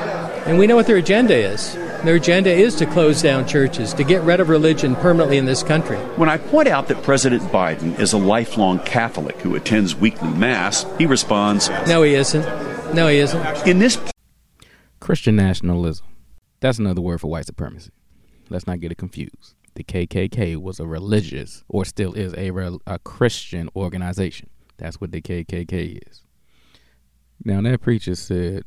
And 0.46 0.58
we 0.58 0.66
know 0.66 0.76
what 0.76 0.87
their 0.87 0.96
agenda 0.96 1.34
is. 1.34 1.76
Their 2.04 2.16
agenda 2.16 2.52
is 2.52 2.74
to 2.76 2.86
close 2.86 3.22
down 3.22 3.46
churches, 3.46 3.94
to 3.94 4.04
get 4.04 4.20
rid 4.24 4.38
of 4.38 4.50
religion 4.50 4.94
permanently 4.96 5.38
in 5.38 5.46
this 5.46 5.62
country. 5.62 5.96
When 6.16 6.28
I 6.28 6.36
point 6.36 6.68
out 6.68 6.88
that 6.88 7.02
President 7.02 7.42
Biden 7.44 7.98
is 7.98 8.12
a 8.12 8.18
lifelong 8.18 8.78
Catholic 8.80 9.40
who 9.40 9.54
attends 9.54 9.96
weekly 9.96 10.28
Mass, 10.28 10.84
he 10.98 11.06
responds, 11.06 11.70
No, 11.86 12.02
he 12.02 12.14
isn't. 12.14 12.44
No, 12.94 13.08
he 13.08 13.16
isn't. 13.20 13.66
In 13.66 13.78
this 13.78 13.98
Christian 15.00 15.36
nationalism. 15.36 16.04
That's 16.60 16.78
another 16.78 17.00
word 17.00 17.22
for 17.22 17.28
white 17.28 17.46
supremacy. 17.46 17.90
Let's 18.50 18.66
not 18.66 18.80
get 18.80 18.92
it 18.92 18.98
confused. 18.98 19.54
The 19.74 19.84
KKK 19.84 20.58
was 20.58 20.78
a 20.78 20.86
religious, 20.86 21.64
or 21.68 21.86
still 21.86 22.12
is 22.12 22.34
a, 22.34 22.50
rel- 22.50 22.82
a 22.86 22.98
Christian 22.98 23.70
organization. 23.74 24.50
That's 24.76 25.00
what 25.00 25.10
the 25.10 25.22
KKK 25.22 26.00
is. 26.06 26.22
Now 27.42 27.62
that 27.62 27.80
preacher 27.80 28.14
said, 28.14 28.64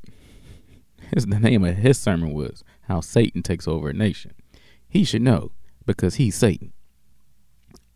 his, 1.14 1.26
the 1.26 1.40
name 1.40 1.64
of 1.64 1.78
his 1.78 1.98
sermon 1.98 2.34
was 2.34 2.64
"How 2.84 3.02
Satan 3.02 3.44
Takes 3.44 3.68
Over 3.68 3.90
a 3.90 3.94
Nation." 3.94 4.34
He 4.88 5.04
should 5.04 5.22
know 5.22 5.52
because 5.86 6.16
he's 6.16 6.36
Satan. 6.36 6.74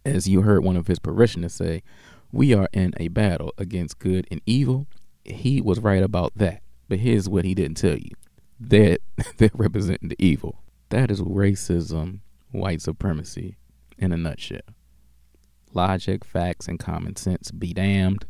As 0.05 0.27
you 0.27 0.41
heard 0.41 0.63
one 0.63 0.77
of 0.77 0.87
his 0.87 0.99
parishioners 0.99 1.53
say, 1.53 1.83
we 2.31 2.53
are 2.53 2.69
in 2.73 2.93
a 2.97 3.09
battle 3.09 3.53
against 3.57 3.99
good 3.99 4.27
and 4.31 4.41
evil. 4.45 4.87
He 5.23 5.61
was 5.61 5.79
right 5.79 6.01
about 6.01 6.33
that, 6.35 6.61
but 6.87 6.99
here's 6.99 7.29
what 7.29 7.45
he 7.45 7.53
didn't 7.53 7.77
tell 7.77 7.97
you: 7.97 8.11
that 8.59 8.99
they're 9.37 9.51
representing 9.53 10.09
the 10.09 10.23
evil. 10.25 10.63
That 10.89 11.11
is 11.11 11.21
racism, 11.21 12.19
white 12.51 12.81
supremacy, 12.81 13.57
in 13.97 14.11
a 14.11 14.17
nutshell. 14.17 14.59
Logic, 15.73 16.25
facts, 16.25 16.67
and 16.67 16.79
common 16.79 17.15
sense 17.15 17.51
be 17.51 17.73
damned. 17.73 18.25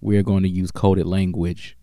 We're 0.00 0.22
going 0.22 0.42
to 0.42 0.48
use 0.48 0.70
coded 0.70 1.06
language 1.06 1.76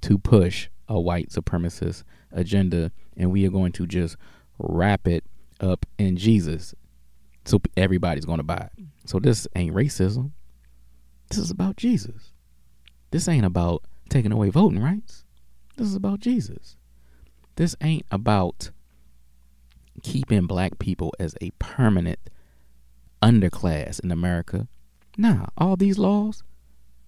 to 0.00 0.18
push 0.18 0.68
a 0.88 1.00
white 1.00 1.30
supremacist 1.30 2.02
agenda, 2.32 2.92
and 3.16 3.30
we 3.30 3.46
are 3.46 3.50
going 3.50 3.72
to 3.72 3.86
just 3.86 4.16
wrap 4.58 5.06
it 5.06 5.24
up 5.60 5.86
in 5.98 6.16
Jesus 6.16 6.74
so 7.44 7.60
everybody's 7.76 8.24
going 8.24 8.38
to 8.38 8.44
buy 8.44 8.68
it. 8.76 8.84
So 9.04 9.18
this 9.18 9.46
ain't 9.56 9.74
racism. 9.74 10.32
This 11.28 11.38
is 11.38 11.50
about 11.50 11.76
Jesus. 11.76 12.32
This 13.10 13.28
ain't 13.28 13.44
about 13.44 13.84
taking 14.08 14.32
away 14.32 14.50
voting 14.50 14.82
rights. 14.82 15.24
This 15.76 15.88
is 15.88 15.94
about 15.94 16.20
Jesus. 16.20 16.76
This 17.56 17.74
ain't 17.80 18.06
about 18.10 18.70
keeping 20.02 20.46
black 20.46 20.78
people 20.78 21.12
as 21.18 21.34
a 21.40 21.50
permanent 21.58 22.18
underclass 23.22 24.00
in 24.00 24.10
America. 24.10 24.68
Nah, 25.16 25.46
all 25.56 25.76
these 25.76 25.98
laws, 25.98 26.42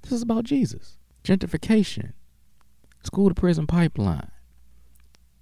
this 0.02 0.12
is 0.12 0.22
about 0.22 0.44
Jesus. 0.44 0.98
Gentrification, 1.24 2.12
school 3.04 3.28
to 3.28 3.34
prison 3.34 3.66
pipeline, 3.66 4.30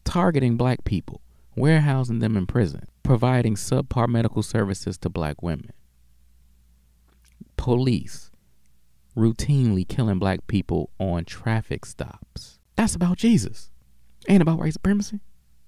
targeting 0.04 0.56
black 0.56 0.84
people, 0.84 1.20
warehousing 1.56 2.18
them 2.18 2.36
in 2.36 2.46
prison, 2.46 2.86
providing 3.02 3.54
subpar 3.54 4.08
medical 4.08 4.42
services 4.42 4.98
to 4.98 5.08
black 5.08 5.42
women, 5.42 5.70
police 7.56 8.30
routinely 9.16 9.86
killing 9.86 10.18
black 10.18 10.46
people 10.46 10.90
on 10.98 11.24
traffic 11.24 11.84
stops. 11.84 12.58
That's 12.76 12.94
about 12.94 13.18
Jesus. 13.18 13.70
Ain't 14.28 14.42
about 14.42 14.58
white 14.58 14.72
supremacy. 14.72 15.20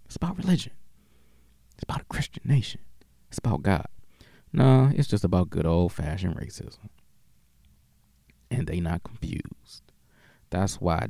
It's 0.07 0.17
about 0.17 0.39
religion. 0.39 0.73
It's 1.75 1.83
about 1.83 2.03
a 2.03 2.05
Christian 2.05 2.43
nation. 2.47 2.81
It's 3.29 3.39
about 3.39 3.63
God. 3.63 3.87
No, 4.53 4.91
it's 4.95 5.09
just 5.09 5.25
about 5.25 5.51
good 5.51 5.67
old 5.67 5.93
fashioned 5.93 6.37
racism. 6.37 6.89
And 8.51 8.67
they 8.67 8.81
not 8.81 9.03
confused. 9.03 9.83
That's 10.51 10.81
why 10.81 11.09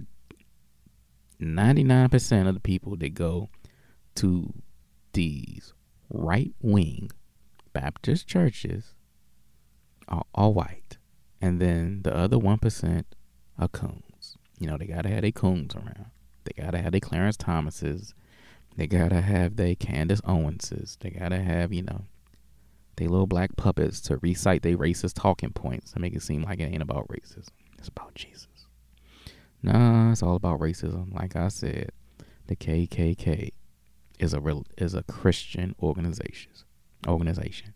99% 1.44 2.48
of 2.48 2.54
the 2.54 2.60
people 2.60 2.96
that 2.96 3.14
go 3.14 3.48
to 4.16 4.52
these 5.12 5.72
right 6.10 6.52
wing 6.60 7.10
Baptist 7.72 8.26
churches 8.26 8.94
are 10.08 10.24
all 10.34 10.54
white. 10.54 10.98
And 11.40 11.60
then 11.60 12.00
the 12.02 12.16
other 12.16 12.36
1% 12.36 13.04
are 13.58 13.68
coons. 13.68 14.38
You 14.58 14.68
know, 14.68 14.78
they 14.78 14.86
got 14.86 15.02
to 15.02 15.10
have 15.10 15.22
their 15.22 15.32
coons 15.32 15.74
around. 15.74 16.06
They 16.44 16.62
got 16.62 16.70
to 16.70 16.78
have 16.78 16.92
their 16.92 17.00
Clarence 17.00 17.36
Thomases. 17.36 18.14
They 18.76 18.86
got 18.86 19.10
to 19.10 19.20
have 19.20 19.56
their 19.56 19.74
Candace 19.74 20.20
Owenses. 20.22 20.98
They 21.00 21.10
got 21.10 21.30
to 21.30 21.40
have, 21.40 21.72
you 21.72 21.82
know, 21.82 22.04
they 22.96 23.06
little 23.06 23.26
black 23.26 23.56
puppets 23.56 24.00
to 24.02 24.18
recite 24.18 24.62
their 24.62 24.76
racist 24.76 25.14
talking 25.14 25.50
points 25.50 25.92
to 25.92 26.00
make 26.00 26.14
it 26.14 26.22
seem 26.22 26.42
like 26.42 26.60
it 26.60 26.64
ain't 26.64 26.82
about 26.82 27.08
racism. 27.08 27.48
It's 27.78 27.88
about 27.88 28.14
Jesus. 28.14 28.46
Nah, 29.64 30.12
it's 30.12 30.22
all 30.22 30.36
about 30.36 30.60
racism. 30.60 31.14
Like 31.14 31.36
I 31.36 31.48
said, 31.48 31.88
the 32.48 32.54
KKK 32.54 33.48
is 34.18 34.34
a 34.34 34.40
real, 34.40 34.66
is 34.76 34.92
a 34.92 35.02
Christian 35.04 35.74
organization. 35.82 36.52
Organization. 37.08 37.72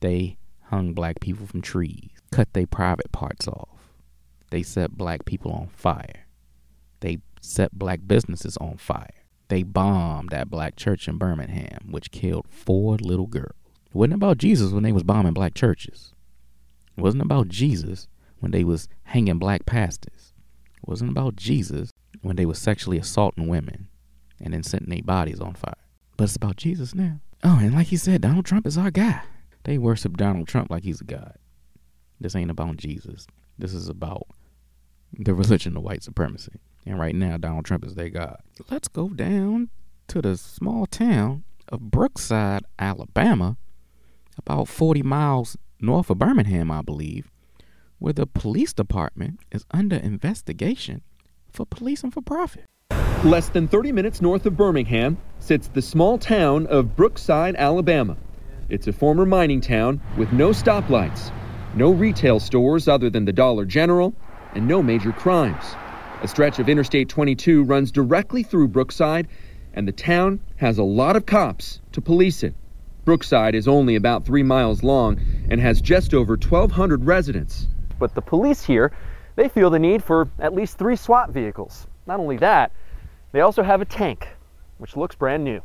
They 0.00 0.36
hung 0.64 0.92
black 0.92 1.20
people 1.20 1.46
from 1.46 1.62
trees, 1.62 2.10
cut 2.32 2.52
their 2.54 2.66
private 2.66 3.12
parts 3.12 3.46
off. 3.46 3.68
They 4.50 4.64
set 4.64 4.98
black 4.98 5.24
people 5.24 5.52
on 5.52 5.68
fire. 5.68 6.26
They 6.98 7.18
set 7.40 7.78
black 7.78 8.00
businesses 8.08 8.56
on 8.56 8.76
fire. 8.76 9.06
They 9.46 9.62
bombed 9.62 10.30
that 10.30 10.50
black 10.50 10.74
church 10.74 11.06
in 11.06 11.18
Birmingham, 11.18 11.86
which 11.90 12.10
killed 12.10 12.46
four 12.48 12.96
little 12.96 13.28
girls. 13.28 13.54
It 13.86 13.94
wasn't 13.94 14.14
about 14.14 14.38
Jesus 14.38 14.72
when 14.72 14.82
they 14.82 14.92
was 14.92 15.04
bombing 15.04 15.34
black 15.34 15.54
churches. 15.54 16.14
It 16.96 17.00
wasn't 17.00 17.22
about 17.22 17.46
Jesus 17.46 18.08
when 18.40 18.50
they 18.50 18.64
was 18.64 18.88
hanging 19.04 19.38
black 19.38 19.66
pastors. 19.66 20.29
Wasn't 20.90 21.12
about 21.12 21.36
Jesus 21.36 21.92
when 22.20 22.34
they 22.34 22.44
was 22.44 22.58
sexually 22.58 22.98
assaulting 22.98 23.46
women 23.46 23.86
and 24.40 24.52
then 24.52 24.64
setting 24.64 24.88
their 24.88 25.02
bodies 25.02 25.40
on 25.40 25.54
fire. 25.54 25.74
But 26.16 26.24
it's 26.24 26.34
about 26.34 26.56
Jesus 26.56 26.96
now. 26.96 27.20
Oh, 27.44 27.60
and 27.60 27.72
like 27.74 27.86
he 27.86 27.96
said, 27.96 28.22
Donald 28.22 28.44
Trump 28.44 28.66
is 28.66 28.76
our 28.76 28.90
guy. 28.90 29.22
They 29.62 29.78
worship 29.78 30.16
Donald 30.16 30.48
Trump 30.48 30.68
like 30.68 30.82
he's 30.82 31.00
a 31.00 31.04
god. 31.04 31.36
This 32.20 32.34
ain't 32.34 32.50
about 32.50 32.76
Jesus. 32.76 33.28
This 33.56 33.72
is 33.72 33.88
about 33.88 34.26
the 35.12 35.32
religion 35.32 35.76
of 35.76 35.84
white 35.84 36.02
supremacy. 36.02 36.54
And 36.84 36.98
right 36.98 37.14
now, 37.14 37.36
Donald 37.36 37.66
Trump 37.66 37.84
is 37.84 37.94
their 37.94 38.08
god. 38.08 38.40
Let's 38.68 38.88
go 38.88 39.10
down 39.10 39.70
to 40.08 40.20
the 40.20 40.36
small 40.36 40.86
town 40.86 41.44
of 41.68 41.92
Brookside, 41.92 42.64
Alabama, 42.80 43.56
about 44.36 44.66
40 44.66 45.04
miles 45.04 45.56
north 45.80 46.10
of 46.10 46.18
Birmingham, 46.18 46.68
I 46.72 46.82
believe, 46.82 47.29
where 48.00 48.12
the 48.12 48.26
police 48.26 48.72
department 48.72 49.38
is 49.52 49.64
under 49.70 49.96
investigation 49.96 51.02
for 51.52 51.64
policing 51.66 52.10
for 52.10 52.22
profit. 52.22 52.64
Less 53.22 53.50
than 53.50 53.68
30 53.68 53.92
minutes 53.92 54.22
north 54.22 54.46
of 54.46 54.56
Birmingham 54.56 55.18
sits 55.38 55.68
the 55.68 55.82
small 55.82 56.16
town 56.16 56.66
of 56.66 56.96
Brookside, 56.96 57.54
Alabama. 57.56 58.16
It's 58.70 58.86
a 58.86 58.92
former 58.92 59.26
mining 59.26 59.60
town 59.60 60.00
with 60.16 60.32
no 60.32 60.50
stoplights, 60.50 61.30
no 61.74 61.90
retail 61.90 62.40
stores 62.40 62.88
other 62.88 63.10
than 63.10 63.26
the 63.26 63.32
Dollar 63.32 63.66
General, 63.66 64.14
and 64.54 64.66
no 64.66 64.82
major 64.82 65.12
crimes. 65.12 65.76
A 66.22 66.28
stretch 66.28 66.58
of 66.58 66.68
Interstate 66.68 67.10
22 67.10 67.64
runs 67.64 67.92
directly 67.92 68.42
through 68.42 68.68
Brookside, 68.68 69.28
and 69.74 69.86
the 69.86 69.92
town 69.92 70.40
has 70.56 70.78
a 70.78 70.82
lot 70.82 71.16
of 71.16 71.26
cops 71.26 71.80
to 71.92 72.00
police 72.00 72.42
it. 72.42 72.54
Brookside 73.04 73.54
is 73.54 73.68
only 73.68 73.96
about 73.96 74.24
three 74.24 74.42
miles 74.42 74.82
long 74.82 75.20
and 75.50 75.60
has 75.60 75.82
just 75.82 76.14
over 76.14 76.34
1,200 76.36 77.04
residents. 77.04 77.68
But 78.00 78.14
the 78.14 78.22
police 78.22 78.64
here, 78.64 78.90
they 79.36 79.48
feel 79.48 79.70
the 79.70 79.78
need 79.78 80.02
for 80.02 80.28
at 80.40 80.54
least 80.54 80.78
three 80.78 80.96
SWAT 80.96 81.30
vehicles. 81.30 81.86
Not 82.06 82.18
only 82.18 82.38
that, 82.38 82.72
they 83.30 83.42
also 83.42 83.62
have 83.62 83.80
a 83.80 83.84
tank, 83.84 84.26
which 84.78 84.96
looks 84.96 85.14
brand 85.14 85.44
new. 85.44 85.60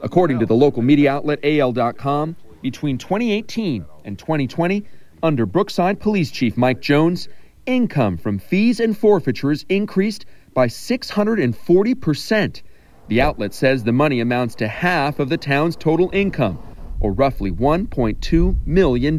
According 0.00 0.38
to 0.40 0.46
the 0.46 0.54
local 0.54 0.82
media 0.82 1.12
outlet 1.12 1.38
AL.com, 1.44 2.36
between 2.62 2.96
2018 2.98 3.84
and 4.04 4.18
2020, 4.18 4.84
under 5.22 5.44
Brookside 5.44 6.00
Police 6.00 6.30
Chief 6.30 6.56
Mike 6.56 6.80
Jones, 6.80 7.28
income 7.66 8.16
from 8.16 8.38
fees 8.38 8.80
and 8.80 8.96
forfeitures 8.96 9.66
increased 9.68 10.24
by 10.54 10.66
640%. 10.68 12.62
The 13.08 13.20
outlet 13.20 13.52
says 13.52 13.84
the 13.84 13.92
money 13.92 14.20
amounts 14.20 14.54
to 14.56 14.68
half 14.68 15.18
of 15.18 15.28
the 15.28 15.36
town's 15.36 15.76
total 15.76 16.08
income, 16.14 16.58
or 17.00 17.12
roughly 17.12 17.50
$1.2 17.52 18.66
million. 18.66 19.18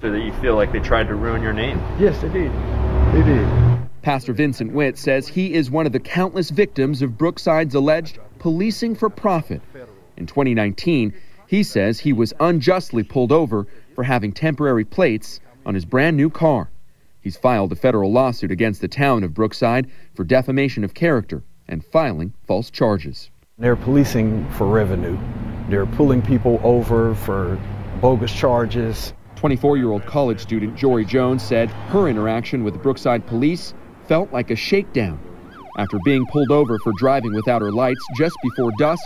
So 0.00 0.12
that 0.12 0.20
you 0.20 0.32
feel 0.34 0.54
like 0.54 0.70
they 0.70 0.78
tried 0.78 1.08
to 1.08 1.16
ruin 1.16 1.42
your 1.42 1.52
name? 1.52 1.78
Yes, 1.98 2.20
they 2.22 2.28
did. 2.28 2.52
They 3.12 3.22
did. 3.22 3.48
Pastor 4.02 4.32
Vincent 4.32 4.72
Witt 4.72 4.96
says 4.96 5.26
he 5.26 5.52
is 5.52 5.72
one 5.72 5.86
of 5.86 5.92
the 5.92 5.98
countless 5.98 6.50
victims 6.50 7.02
of 7.02 7.18
Brookside's 7.18 7.74
alleged 7.74 8.20
policing 8.38 8.94
for 8.94 9.10
profit. 9.10 9.60
In 10.16 10.26
2019, 10.26 11.14
he 11.48 11.64
says 11.64 11.98
he 11.98 12.12
was 12.12 12.32
unjustly 12.38 13.02
pulled 13.02 13.32
over 13.32 13.66
for 13.96 14.04
having 14.04 14.32
temporary 14.32 14.84
plates 14.84 15.40
on 15.66 15.74
his 15.74 15.84
brand 15.84 16.16
new 16.16 16.30
car. 16.30 16.70
He's 17.20 17.36
filed 17.36 17.72
a 17.72 17.76
federal 17.76 18.12
lawsuit 18.12 18.52
against 18.52 18.80
the 18.80 18.88
town 18.88 19.24
of 19.24 19.34
Brookside 19.34 19.90
for 20.14 20.22
defamation 20.22 20.84
of 20.84 20.94
character 20.94 21.42
and 21.66 21.84
filing 21.84 22.32
false 22.46 22.70
charges. 22.70 23.30
They're 23.58 23.74
policing 23.74 24.48
for 24.52 24.68
revenue. 24.68 25.18
They're 25.68 25.86
pulling 25.86 26.22
people 26.22 26.60
over 26.62 27.16
for 27.16 27.60
bogus 28.00 28.32
charges. 28.32 29.12
24 29.38 29.76
year 29.76 29.92
old 29.92 30.04
college 30.04 30.40
student 30.40 30.76
Jory 30.76 31.04
Jones 31.04 31.44
said 31.44 31.70
her 31.70 32.08
interaction 32.08 32.64
with 32.64 32.82
Brookside 32.82 33.24
police 33.24 33.72
felt 34.08 34.32
like 34.32 34.50
a 34.50 34.56
shakedown. 34.56 35.20
After 35.76 36.00
being 36.04 36.26
pulled 36.26 36.50
over 36.50 36.76
for 36.80 36.92
driving 36.98 37.32
without 37.34 37.62
her 37.62 37.70
lights 37.70 38.04
just 38.16 38.36
before 38.42 38.72
dusk, 38.78 39.04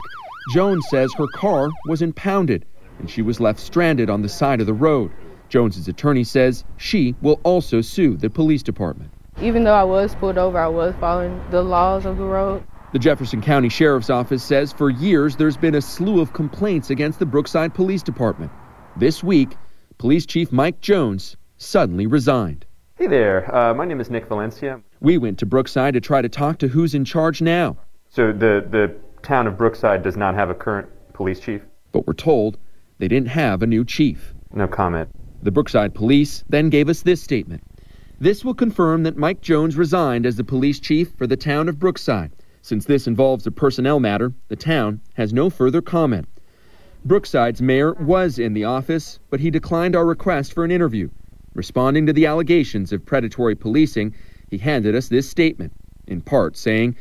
Jones 0.55 0.87
says 0.89 1.13
her 1.19 1.27
car 1.35 1.69
was 1.87 2.01
impounded 2.01 2.65
and 2.99 3.11
she 3.11 3.21
was 3.21 3.41
left 3.41 3.61
stranded 3.61 4.09
on 4.09 4.23
the 4.23 4.29
side 4.29 4.63
of 4.63 4.67
the 4.67 4.73
road. 4.73 5.13
Jones's 5.51 5.87
attorney 5.87 6.25
says 6.25 6.65
she 6.79 7.15
will 7.21 7.39
also 7.43 7.83
sue 7.83 8.17
the 8.17 8.31
police 8.31 8.63
department. 8.63 9.11
Even 9.43 9.65
though 9.65 9.75
I 9.75 9.85
was 9.85 10.15
pulled 10.15 10.39
over, 10.39 10.59
I 10.59 10.69
was 10.69 10.95
following 10.99 11.43
the 11.51 11.63
laws 11.63 12.07
of 12.07 12.17
the 12.17 12.25
road. 12.25 12.65
The 12.95 12.99
Jefferson 12.99 13.43
County 13.43 13.69
Sheriff's 13.69 14.09
Office 14.09 14.43
says 14.43 14.73
for 14.73 14.89
years 14.89 15.37
there's 15.37 15.59
been 15.59 15.75
a 15.75 15.83
slew 15.83 16.23
of 16.23 16.33
complaints 16.33 16.89
against 16.89 17.19
the 17.19 17.27
Brookside 17.27 17.75
Police 17.75 18.03
Department. 18.03 18.51
This 18.97 19.23
week, 19.23 19.57
Police 19.99 20.27
Chief 20.27 20.53
Mike 20.53 20.81
Jones 20.81 21.37
suddenly 21.59 22.07
resigned. 22.07 22.65
Hey 22.97 23.07
there, 23.07 23.55
uh, 23.55 23.75
my 23.75 23.85
name 23.85 24.01
is 24.01 24.11
Nick 24.11 24.27
Valencia. 24.27 24.81
We 25.01 25.19
went 25.19 25.39
to 25.41 25.47
Brookside 25.47 25.95
to 25.95 26.01
try 26.01 26.23
to 26.23 26.29
talk 26.29 26.59
to 26.59 26.69
who's 26.69 26.95
in 26.95 27.05
charge 27.05 27.43
now. 27.43 27.77
So 28.09 28.33
the, 28.33 28.67
the 28.69 28.95
town 29.23 29.47
of 29.47 29.57
Brookside 29.57 30.03
does 30.03 30.17
not 30.17 30.35
have 30.35 30.51
a 30.51 30.55
current 30.55 30.89
police 31.13 31.41
chief? 31.41 31.63
But 31.93 32.07
we're 32.07 32.15
told 32.15 32.59
they 32.99 33.09
didn't 33.09 33.29
have 33.29 33.63
a 33.63 33.67
new 33.67 33.85
chief. 33.85 34.35
No 34.53 34.69
comment. 34.69 35.11
The 35.43 35.51
Brookside 35.51 35.95
Police 35.95 36.45
then 36.49 36.71
gave 36.71 36.89
us 36.89 37.03
this 37.03 37.23
statement. 37.23 37.63
This 38.21 38.45
will 38.45 38.55
confirm 38.55 39.03
that 39.03 39.17
Mike 39.17 39.41
Jones 39.41 39.77
resigned 39.77 40.27
as 40.27 40.37
the 40.37 40.45
police 40.45 40.79
chief 40.79 41.13
for 41.17 41.27
the 41.27 41.37
town 41.37 41.69
of 41.69 41.79
Brookside. 41.79 42.33
Since 42.61 42.85
this 42.85 43.09
involves 43.09 43.47
a 43.47 43.51
personnel 43.51 43.99
matter, 43.99 44.33
the 44.49 44.57
town 44.57 45.01
has 45.15 45.33
no 45.33 45.51
further 45.51 45.83
comment. 45.83 46.29
Brookside's 47.05 47.61
mayor 47.61 47.95
was 47.95 48.39
in 48.39 48.53
the 48.53 48.63
office, 48.63 49.19
but 49.29 49.41
he 49.41 49.51
declined 49.51 49.97
our 49.97 50.07
request 50.07 50.53
for 50.53 50.65
an 50.65 50.71
interview. 50.71 51.09
Responding 51.53 52.07
to 52.07 52.13
the 52.13 52.27
allegations 52.27 52.93
of 52.93 53.05
predatory 53.05 53.57
policing, 53.57 54.15
he 54.51 54.57
handed 54.57 54.95
us 54.95 55.09
this 55.09 55.29
statement, 55.29 55.73
in 56.07 56.21
part 56.21 56.57
saying, 56.57 56.95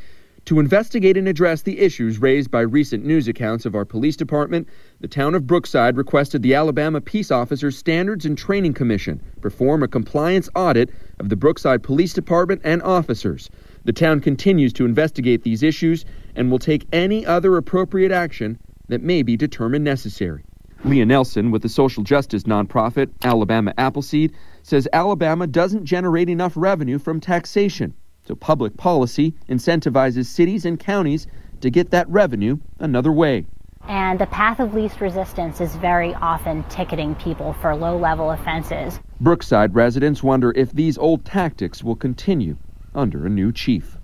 to 0.46 0.58
investigate 0.58 1.16
and 1.16 1.28
address 1.28 1.62
the 1.62 1.78
issues 1.78 2.18
raised 2.18 2.50
by 2.50 2.62
recent 2.62 3.04
news 3.04 3.28
accounts 3.28 3.64
of 3.64 3.76
our 3.76 3.84
police 3.84 4.16
department, 4.16 4.66
the 5.00 5.06
town 5.06 5.36
of 5.36 5.46
Brookside 5.46 5.96
requested 5.96 6.42
the 6.42 6.54
Alabama 6.54 7.00
Peace 7.00 7.30
Officers 7.30 7.78
Standards 7.78 8.26
and 8.26 8.36
Training 8.36 8.74
Commission 8.74 9.22
perform 9.40 9.84
a 9.84 9.88
compliance 9.88 10.48
audit 10.56 10.90
of 11.20 11.28
the 11.28 11.36
Brookside 11.36 11.84
Police 11.84 12.12
Department 12.12 12.60
and 12.64 12.82
officers. 12.82 13.50
The 13.84 13.92
town 13.92 14.18
continues 14.18 14.72
to 14.72 14.84
investigate 14.84 15.44
these 15.44 15.62
issues 15.62 16.04
and 16.34 16.50
will 16.50 16.58
take 16.58 16.88
any 16.92 17.24
other 17.24 17.56
appropriate 17.56 18.10
action 18.10 18.58
that 18.88 19.02
may 19.02 19.22
be 19.22 19.36
determined 19.36 19.84
necessary. 19.84 20.44
Leah 20.84 21.06
Nelson 21.06 21.50
with 21.52 21.62
the 21.62 21.68
social 21.68 22.02
justice 22.02 22.42
nonprofit 22.42 23.10
Alabama 23.22 23.72
Appleseed 23.78 24.34
says 24.62 24.88
Alabama 24.92 25.46
doesn't 25.46 25.84
generate 25.84 26.28
enough 26.28 26.54
revenue 26.56 26.98
from 26.98 27.20
taxation. 27.20 27.94
So 28.26 28.34
public 28.34 28.76
policy 28.76 29.34
incentivizes 29.48 30.26
cities 30.26 30.64
and 30.64 30.78
counties 30.78 31.26
to 31.60 31.70
get 31.70 31.90
that 31.90 32.08
revenue 32.08 32.58
another 32.80 33.12
way. 33.12 33.46
And 33.88 34.18
the 34.18 34.26
path 34.26 34.60
of 34.60 34.74
least 34.74 35.00
resistance 35.00 35.60
is 35.60 35.74
very 35.76 36.14
often 36.14 36.64
ticketing 36.64 37.14
people 37.16 37.52
for 37.54 37.74
low 37.74 37.96
level 37.96 38.30
offenses. 38.30 39.00
Brookside 39.20 39.74
residents 39.74 40.22
wonder 40.22 40.52
if 40.56 40.72
these 40.72 40.98
old 40.98 41.24
tactics 41.24 41.82
will 41.82 41.96
continue 41.96 42.56
under 42.94 43.26
a 43.26 43.30
new 43.30 43.52
chief. 43.52 43.98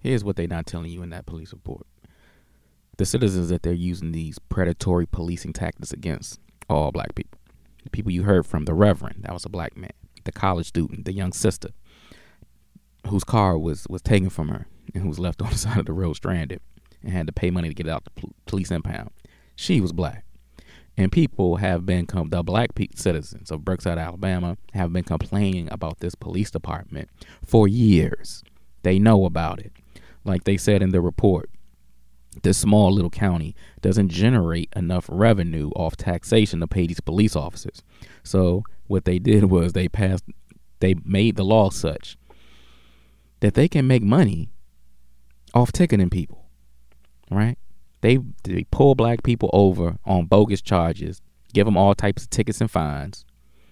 Here's 0.00 0.24
what 0.24 0.36
they're 0.36 0.46
not 0.46 0.66
telling 0.66 0.90
you 0.90 1.02
in 1.02 1.10
that 1.10 1.26
police 1.26 1.52
report 1.52 1.86
the 2.98 3.06
citizens 3.06 3.48
that 3.48 3.62
they're 3.62 3.72
using 3.72 4.12
these 4.12 4.38
predatory 4.38 5.06
policing 5.06 5.52
tactics 5.54 5.92
against 5.92 6.38
all 6.68 6.92
black 6.92 7.14
people. 7.14 7.38
The 7.84 7.90
people 7.90 8.12
you 8.12 8.24
heard 8.24 8.44
from, 8.44 8.64
the 8.64 8.74
Reverend, 8.74 9.22
that 9.22 9.32
was 9.32 9.46
a 9.46 9.48
black 9.48 9.76
man, 9.76 9.92
the 10.24 10.32
college 10.32 10.66
student, 10.66 11.04
the 11.04 11.12
young 11.14 11.32
sister, 11.32 11.70
whose 13.06 13.24
car 13.24 13.56
was 13.56 13.86
was 13.88 14.02
taken 14.02 14.28
from 14.28 14.48
her 14.48 14.66
and 14.92 15.02
who 15.02 15.08
was 15.08 15.18
left 15.18 15.40
on 15.42 15.50
the 15.50 15.56
side 15.56 15.78
of 15.78 15.86
the 15.86 15.92
road 15.92 16.14
stranded 16.14 16.60
and 17.02 17.12
had 17.12 17.26
to 17.28 17.32
pay 17.32 17.50
money 17.50 17.68
to 17.68 17.74
get 17.74 17.88
out 17.88 18.04
the 18.04 18.28
police 18.46 18.70
impound. 18.70 19.10
She 19.56 19.80
was 19.80 19.92
black. 19.92 20.24
And 20.96 21.12
people 21.12 21.56
have 21.56 21.86
been, 21.86 22.06
com- 22.06 22.30
the 22.30 22.42
black 22.42 22.74
pe- 22.74 22.88
citizens 22.96 23.52
of 23.52 23.64
Brookside, 23.64 23.98
Alabama, 23.98 24.56
have 24.74 24.92
been 24.92 25.04
complaining 25.04 25.68
about 25.70 26.00
this 26.00 26.16
police 26.16 26.50
department 26.50 27.08
for 27.46 27.68
years. 27.68 28.42
They 28.82 28.98
know 28.98 29.24
about 29.24 29.60
it. 29.60 29.72
Like 30.24 30.42
they 30.42 30.56
said 30.56 30.82
in 30.82 30.90
the 30.90 31.00
report, 31.00 31.50
this 32.42 32.58
small 32.58 32.92
little 32.92 33.10
county 33.10 33.54
doesn't 33.80 34.08
generate 34.08 34.72
enough 34.76 35.06
revenue 35.10 35.70
off 35.70 35.96
taxation 35.96 36.60
to 36.60 36.66
pay 36.66 36.86
these 36.86 37.00
police 37.00 37.36
officers. 37.36 37.82
So 38.22 38.64
what 38.86 39.04
they 39.04 39.18
did 39.18 39.44
was 39.50 39.72
they 39.72 39.88
passed, 39.88 40.24
they 40.80 40.94
made 41.04 41.36
the 41.36 41.44
law 41.44 41.70
such 41.70 42.16
that 43.40 43.54
they 43.54 43.68
can 43.68 43.86
make 43.86 44.02
money 44.02 44.50
off 45.54 45.72
ticketing 45.72 46.10
people, 46.10 46.46
right? 47.30 47.58
They 48.00 48.18
they 48.44 48.64
pull 48.70 48.94
black 48.94 49.22
people 49.22 49.50
over 49.52 49.96
on 50.04 50.26
bogus 50.26 50.60
charges, 50.60 51.20
give 51.52 51.66
them 51.66 51.76
all 51.76 51.94
types 51.94 52.24
of 52.24 52.30
tickets 52.30 52.60
and 52.60 52.70
fines. 52.70 53.24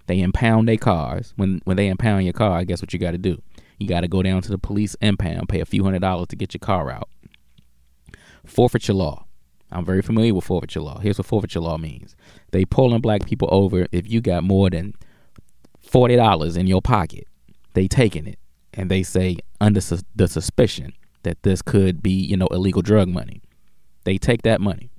They 0.07 0.21
impound 0.21 0.69
their 0.69 0.77
cars. 0.77 1.33
When 1.37 1.61
when 1.65 1.77
they 1.77 1.89
impound 1.89 2.25
your 2.25 2.33
car, 2.33 2.65
guess 2.65 2.83
what 2.83 2.93
you 2.93 2.99
got 2.99 3.13
to 3.13 3.19
do? 3.19 3.41
You 3.79 3.87
got 3.87 4.01
to 4.01 4.09
go 4.09 4.23
down 4.23 4.43
to 4.43 4.51
the 4.51 4.59
police 4.59 4.97
impound, 5.01 5.49
pay 5.49 5.61
a 5.61 5.67
few 5.67 5.85
hundred 5.85 6.01
dollars 6.01 6.29
to 6.29 6.37
get 6.37 6.55
your 6.55 6.61
car 6.61 6.91
out. 6.91 7.09
Forfeiture 8.47 8.95
law. 8.95 9.27
I'm 9.71 9.85
very 9.85 10.03
familiar 10.03 10.33
with 10.33 10.45
forfeiture 10.45 10.81
law. 10.81 11.01
Here's 11.01 11.19
what 11.19 11.27
forfeiture 11.27 11.61
law 11.61 11.77
means. 11.77 12.15
They 12.53 12.65
pulling 12.65 13.01
black 13.01 13.27
people 13.27 13.49
over 13.51 13.87
if 13.91 14.09
you 14.09 14.21
got 14.21 14.45
more 14.45 14.71
than 14.71 14.95
forty 15.81 16.17
dollars 16.17 16.57
in 16.57 16.67
your 16.67 16.81
pocket. 16.81 17.27
They 17.75 17.89
taking 17.89 18.27
it 18.27 18.39
and 18.73 18.91
they 18.91 19.03
say 19.03 19.39
under 19.61 19.81
sus- 19.81 20.05
the 20.15 20.29
suspicion 20.29 20.93
that 21.25 21.43
this 21.43 21.63
could 21.63 22.03
be, 22.03 22.13
you 22.13 22.37
know, 22.37 22.47
illegal 22.49 22.83
drug 22.83 23.09
money. 23.09 23.43
They 24.05 24.19
take 24.19 24.43
that 24.43 24.61
money, 24.61 24.91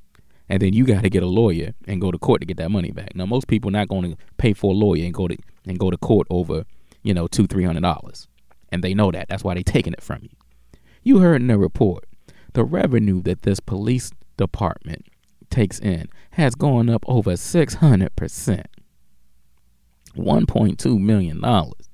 and 0.49 0.61
then 0.61 0.73
you 0.73 0.85
got 0.85 1.03
to 1.03 1.09
get 1.09 1.23
a 1.23 1.27
lawyer 1.27 1.73
and 1.87 2.01
go 2.01 2.11
to 2.11 2.17
court 2.17 2.41
to 2.41 2.45
get 2.45 2.57
that 2.57 2.71
money 2.71 2.91
back. 2.91 3.15
Now, 3.15 3.25
most 3.25 3.47
people 3.47 3.71
not 3.71 3.87
going 3.87 4.11
to 4.11 4.17
pay 4.37 4.53
for 4.53 4.73
a 4.73 4.75
lawyer 4.75 5.05
and 5.05 5.13
go 5.13 5.29
to 5.29 5.37
and 5.65 5.79
go 5.79 5.89
to 5.89 5.97
court 5.97 6.27
over, 6.29 6.65
you 7.03 7.13
know, 7.13 7.27
two 7.27 7.47
three 7.47 7.63
hundred 7.63 7.83
dollars, 7.83 8.27
and 8.69 8.83
they 8.83 8.93
know 8.93 9.11
that. 9.11 9.29
That's 9.29 9.43
why 9.43 9.53
they 9.53 9.63
taking 9.63 9.93
it 9.93 10.03
from 10.03 10.23
you. 10.23 10.29
You 11.03 11.19
heard 11.19 11.41
in 11.41 11.47
the 11.47 11.57
report 11.57 12.03
the 12.57 12.65
revenue 12.65 13.21
that 13.21 13.43
this 13.43 13.59
police 13.59 14.09
department 14.35 15.05
takes 15.51 15.77
in 15.77 16.09
has 16.31 16.55
gone 16.55 16.89
up 16.89 17.05
over 17.07 17.37
six 17.37 17.75
hundred 17.75 18.15
percent. 18.15 18.65
One 20.15 20.47
point 20.47 20.79
two 20.79 20.97
million 20.97 21.41
dollars 21.41 21.87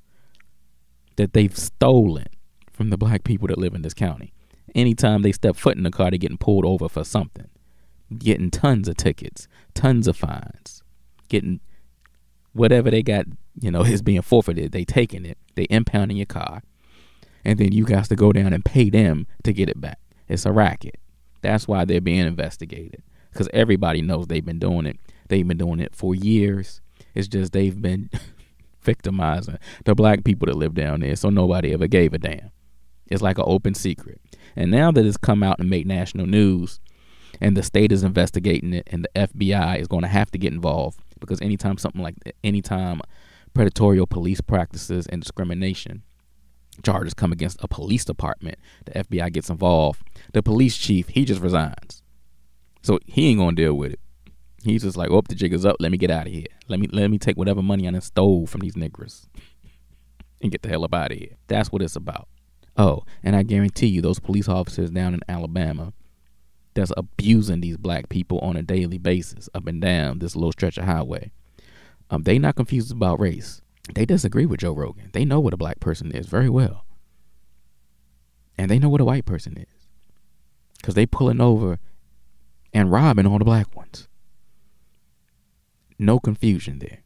that 1.17 1.33
they've 1.33 1.55
stolen 1.55 2.27
from 2.71 2.91
the 2.91 2.97
black 2.97 3.25
people 3.25 3.49
that 3.49 3.57
live 3.57 3.75
in 3.75 3.81
this 3.81 3.93
county. 3.93 4.31
Anytime 4.73 5.21
they 5.21 5.33
step 5.33 5.57
foot 5.57 5.75
in 5.75 5.83
the 5.83 5.91
car, 5.91 6.11
they're 6.11 6.17
getting 6.17 6.37
pulled 6.37 6.63
over 6.63 6.87
for 6.87 7.03
something, 7.03 7.49
getting 8.17 8.49
tons 8.49 8.87
of 8.87 8.95
tickets, 8.95 9.49
tons 9.73 10.07
of 10.07 10.15
fines, 10.15 10.81
getting 11.27 11.59
whatever 12.53 12.89
they 12.89 13.03
got, 13.03 13.25
you 13.59 13.69
know, 13.69 13.81
is 13.83 14.01
being 14.01 14.21
forfeited. 14.21 14.71
They 14.71 14.85
taking 14.85 15.25
it, 15.25 15.37
they 15.55 15.67
impounding 15.67 16.15
your 16.15 16.25
car, 16.25 16.63
and 17.43 17.59
then 17.59 17.73
you 17.73 17.83
guys 17.83 18.07
to 18.07 18.15
go 18.15 18.31
down 18.31 18.53
and 18.53 18.63
pay 18.63 18.89
them 18.89 19.27
to 19.43 19.51
get 19.51 19.67
it 19.67 19.81
back. 19.81 19.99
It's 20.33 20.47
a 20.47 20.51
racket. 20.51 20.95
That's 21.41 21.67
why 21.67 21.85
they're 21.85 22.01
being 22.01 22.25
investigated 22.25 23.03
because 23.31 23.47
everybody 23.53 24.01
knows 24.01 24.25
they've 24.25 24.43
been 24.43 24.57
doing 24.57 24.87
it. 24.87 24.97
They've 25.27 25.47
been 25.47 25.59
doing 25.59 25.79
it 25.79 25.95
for 25.95 26.15
years. 26.15 26.81
It's 27.13 27.27
just 27.27 27.53
they've 27.53 27.79
been 27.79 28.09
victimizing 28.81 29.59
the 29.85 29.93
black 29.93 30.23
people 30.23 30.47
that 30.47 30.55
live 30.55 30.73
down 30.73 31.01
there, 31.01 31.15
so 31.15 31.29
nobody 31.29 31.71
ever 31.71 31.85
gave 31.85 32.13
a 32.13 32.17
damn. 32.17 32.49
It's 33.11 33.21
like 33.21 33.37
an 33.37 33.45
open 33.45 33.75
secret. 33.75 34.19
And 34.55 34.71
now 34.71 34.91
that 34.91 35.05
it's 35.05 35.17
come 35.17 35.43
out 35.43 35.59
and 35.59 35.69
made 35.69 35.85
national 35.85 36.25
news, 36.25 36.79
and 37.39 37.55
the 37.55 37.61
state 37.61 37.91
is 37.91 38.03
investigating 38.03 38.73
it, 38.73 38.87
and 38.91 39.05
the 39.05 39.27
FBI 39.27 39.79
is 39.79 39.87
going 39.87 40.01
to 40.01 40.07
have 40.07 40.31
to 40.31 40.39
get 40.39 40.51
involved 40.51 40.99
because 41.19 41.41
anytime 41.41 41.77
something 41.77 42.01
like 42.01 42.15
that, 42.25 42.35
anytime 42.43 43.01
predatory 43.53 44.03
police 44.07 44.41
practices 44.41 45.05
and 45.07 45.21
discrimination 45.21 46.01
charges 46.81 47.13
come 47.13 47.31
against 47.31 47.63
a 47.63 47.67
police 47.67 48.05
department, 48.05 48.57
the 48.85 49.03
FBI 49.03 49.31
gets 49.31 49.49
involved. 49.49 50.01
The 50.33 50.43
police 50.43 50.77
chief 50.77 51.09
he 51.09 51.25
just 51.25 51.41
resigns, 51.41 52.01
so 52.81 52.99
he 53.05 53.29
ain't 53.29 53.39
gonna 53.39 53.55
deal 53.55 53.75
with 53.75 53.93
it. 53.93 53.99
He's 54.63 54.83
just 54.83 54.97
like, 54.97 55.11
"Oh, 55.11 55.21
the 55.21 55.35
jig 55.35 55.53
is 55.53 55.65
up. 55.65 55.77
Let 55.79 55.91
me 55.91 55.97
get 55.97 56.11
out 56.11 56.27
of 56.27 56.33
here. 56.33 56.47
Let 56.67 56.79
me 56.79 56.87
let 56.91 57.11
me 57.11 57.17
take 57.17 57.37
whatever 57.37 57.61
money 57.61 57.87
I 57.87 57.99
stole 57.99 58.47
from 58.47 58.61
these 58.61 58.75
niggers 58.75 59.27
and 60.41 60.51
get 60.51 60.61
the 60.61 60.69
hell 60.69 60.85
up 60.85 60.93
out 60.93 61.11
of 61.11 61.17
here." 61.17 61.37
That's 61.47 61.71
what 61.71 61.81
it's 61.81 61.95
about. 61.95 62.27
Oh, 62.75 63.03
and 63.21 63.35
I 63.35 63.43
guarantee 63.43 63.87
you, 63.87 64.01
those 64.01 64.19
police 64.19 64.49
officers 64.49 64.89
down 64.89 65.13
in 65.13 65.21
Alabama 65.27 65.93
that's 66.73 66.91
abusing 66.97 67.61
these 67.61 67.77
black 67.77 68.09
people 68.09 68.39
on 68.39 68.55
a 68.55 68.63
daily 68.63 68.97
basis 68.97 69.47
up 69.53 69.67
and 69.67 69.79
down 69.79 70.19
this 70.19 70.35
little 70.35 70.51
stretch 70.51 70.77
of 70.77 70.85
highway, 70.85 71.31
um, 72.09 72.23
they 72.23 72.39
not 72.39 72.55
confused 72.55 72.91
about 72.91 73.19
race. 73.19 73.61
They 73.91 74.05
disagree 74.05 74.45
with 74.45 74.61
Joe 74.61 74.73
Rogan. 74.73 75.09
They 75.13 75.25
know 75.25 75.39
what 75.39 75.53
a 75.53 75.57
black 75.57 75.79
person 75.79 76.11
is 76.11 76.27
very 76.27 76.49
well, 76.49 76.85
and 78.57 78.71
they 78.71 78.79
know 78.79 78.89
what 78.89 79.01
a 79.01 79.05
white 79.05 79.25
person 79.25 79.57
is, 79.57 79.87
because 80.77 80.95
they 80.95 81.05
pulling 81.05 81.41
over 81.41 81.79
and 82.73 82.91
robbing 82.91 83.27
all 83.27 83.39
the 83.39 83.45
black 83.45 83.75
ones. 83.75 84.07
No 85.99 86.19
confusion 86.19 86.79
there. 86.79 86.99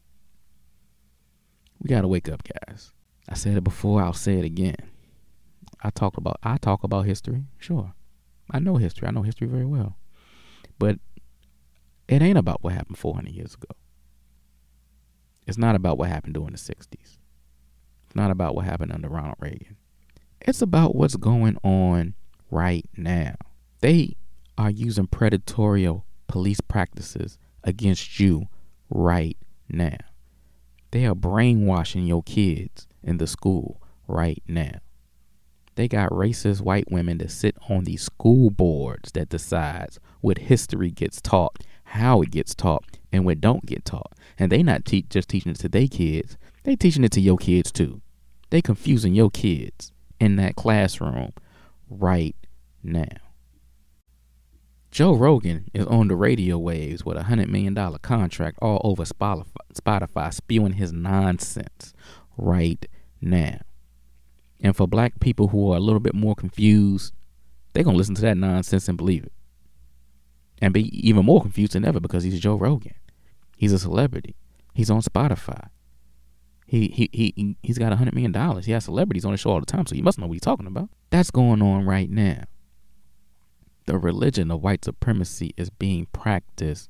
We 1.80 1.90
gotta 1.90 2.08
wake 2.08 2.30
up, 2.30 2.44
guys. 2.44 2.94
I 3.28 3.34
said 3.34 3.58
it 3.58 3.64
before, 3.64 4.02
I'll 4.02 4.14
say 4.14 4.38
it 4.40 4.46
again. 4.46 4.92
I 5.82 5.90
talk 5.90 6.18
about 6.18 6.40
I 6.44 6.58
talk 6.58 6.84
about 6.84 7.06
history, 7.06 7.46
sure. 7.58 7.94
I 8.50 8.60
know 8.60 8.78
history. 8.78 9.08
I 9.08 9.12
know 9.12 9.24
history 9.24 9.48
very 9.48 9.66
well. 9.66 9.98
But 10.80 11.00
it 12.08 12.22
ain't 12.22 12.38
about 12.38 12.64
what 12.64 12.74
happened 12.74 12.98
400 12.98 13.32
years 13.32 13.56
ago. 13.56 13.76
It's 15.48 15.58
not 15.58 15.76
about 15.76 15.98
what 15.98 16.10
happened 16.10 16.34
during 16.34 16.52
the 16.52 16.58
60s. 16.58 16.86
It's 16.92 18.16
not 18.16 18.32
about 18.32 18.54
what 18.54 18.66
happened 18.66 18.92
under 18.92 19.08
Ronald 19.08 19.38
Reagan. 19.40 19.78
It's 20.42 20.62
about 20.62 20.96
what's 20.96 21.16
going 21.16 21.58
on 21.64 22.14
right 22.52 22.86
now. 22.96 23.36
They 23.80 24.18
are 24.58 24.70
using 24.70 25.08
predatory 25.08 25.90
police 26.28 26.62
practices 26.62 27.38
against 27.64 28.20
you 28.20 28.48
right 28.90 29.38
now. 29.70 29.98
They 30.92 31.06
are 31.06 31.16
brainwashing 31.16 32.06
your 32.06 32.24
kids 32.24 32.88
in 33.02 33.18
the 33.18 33.28
school 33.28 33.82
right 34.08 34.44
now. 34.48 34.80
They 35.76 35.88
got 35.88 36.10
racist 36.10 36.62
white 36.62 36.92
women 36.92 37.20
that 37.20 37.32
sit 37.32 37.56
on 37.70 37.84
these 37.84 38.02
school 38.02 38.50
boards 38.50 39.12
that 39.12 39.30
decides 39.30 40.00
what 40.22 40.40
history 40.40 40.90
gets 40.90 41.22
taught, 41.22 41.64
how 41.88 42.22
it 42.22 42.32
gets 42.32 42.54
taught, 42.54 42.98
and 43.12 43.26
what 43.26 43.42
don't 43.42 43.66
get 43.66 43.86
taught. 43.86 44.14
And 44.38 44.52
they 44.52 44.62
not 44.62 44.86
te- 44.86 45.06
just 45.10 45.30
teaching 45.30 45.54
it 45.54 45.60
to 45.60 45.70
their 45.70 45.88
kids, 45.88 46.38
they 46.64 46.76
teaching 46.76 47.04
it 47.04 47.12
to 47.14 47.22
your 47.22 47.38
kids 47.38 47.72
too. 47.72 48.02
They 48.50 48.62
confusing 48.62 49.14
your 49.14 49.30
kids 49.30 49.92
in 50.20 50.36
that 50.36 50.56
classroom 50.56 51.32
right 51.90 52.36
now. 52.84 53.06
Joe 54.92 55.14
Rogan 55.14 55.70
is 55.74 55.86
on 55.86 56.08
the 56.08 56.16
radio 56.16 56.58
waves 56.58 57.06
with 57.06 57.18
a 57.18 57.24
hundred 57.24 57.50
million 57.50 57.74
dollar 57.74 58.00
contract 58.00 58.58
all 58.62 58.82
over 58.84 59.04
Spotify, 59.04 60.34
spewing 60.34 60.74
his 60.74 60.92
nonsense 60.92 61.94
right 62.38 62.86
now. 63.22 63.60
And 64.62 64.76
for 64.76 64.88
black 64.88 65.20
people 65.20 65.50
who 65.50 65.72
are 65.72 65.78
a 65.78 65.82
little 65.82 66.00
bit 66.00 66.16
more 66.16 66.36
confused, 66.36 67.14
they're 67.74 67.84
gonna 67.84 67.98
listen 67.98 68.16
to 68.16 68.22
that 68.24 68.38
nonsense 68.38 68.88
and 68.88 68.98
believe 68.98 69.24
it, 69.24 69.32
and 70.62 70.74
be 70.74 70.90
even 71.08 71.26
more 71.26 71.42
confused 71.42 71.74
than 71.74 71.86
ever 71.86 72.00
because 72.00 72.24
he's 72.24 72.40
Joe 72.40 72.56
Rogan. 72.56 72.96
He's 73.56 73.74
a 73.74 73.80
celebrity. 73.80 74.36
He's 74.74 74.90
on 74.90 75.02
Spotify. 75.02 75.70
He 76.66 76.88
he 76.90 77.10
he 77.14 77.58
he's 77.64 77.78
got 77.78 77.94
a 77.94 77.96
hundred 77.96 78.14
million 78.14 78.32
dollars. 78.32 78.66
He 78.66 78.74
has 78.74 78.86
celebrities 78.86 79.24
on 79.26 79.32
his 79.32 79.40
show 79.40 79.52
all 79.52 79.60
the 79.60 79.66
time, 79.66 79.86
so 79.86 79.96
he 79.96 80.02
must 80.02 80.20
know 80.20 80.28
what 80.28 80.34
he's 80.34 80.42
talking 80.42 80.68
about. 80.68 80.90
That's 81.10 81.32
going 81.32 81.62
on 81.62 81.86
right 81.86 82.10
now 82.10 82.44
the 83.88 83.98
religion 83.98 84.52
of 84.52 84.62
white 84.62 84.86
supremacy 84.86 85.54
is 85.58 85.70
being 85.72 86.06
practiced 86.08 86.90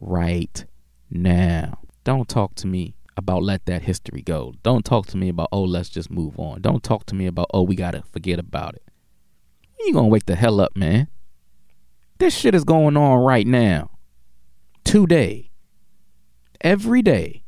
right 0.00 0.64
now. 1.10 1.78
Don't 2.02 2.28
talk 2.28 2.54
to 2.56 2.66
me 2.66 2.96
about 3.16 3.42
let 3.42 3.66
that 3.66 3.82
history 3.82 4.22
go. 4.22 4.54
Don't 4.62 4.84
talk 4.84 5.06
to 5.08 5.16
me 5.16 5.28
about 5.28 5.50
oh 5.52 5.62
let's 5.62 5.90
just 5.90 6.10
move 6.10 6.38
on. 6.38 6.62
Don't 6.62 6.82
talk 6.82 7.06
to 7.06 7.14
me 7.14 7.26
about 7.26 7.50
oh 7.54 7.62
we 7.62 7.76
gotta 7.76 8.02
forget 8.10 8.38
about 8.38 8.74
it. 8.74 8.82
You 9.78 9.92
gonna 9.92 10.08
wake 10.08 10.26
the 10.26 10.34
hell 10.34 10.60
up, 10.60 10.74
man. 10.74 11.08
This 12.20 12.36
shit 12.36 12.54
is 12.54 12.64
going 12.64 12.98
on 12.98 13.20
right 13.20 13.46
now. 13.46 13.92
Today. 14.84 15.50
Every 16.60 17.00
day. 17.00 17.44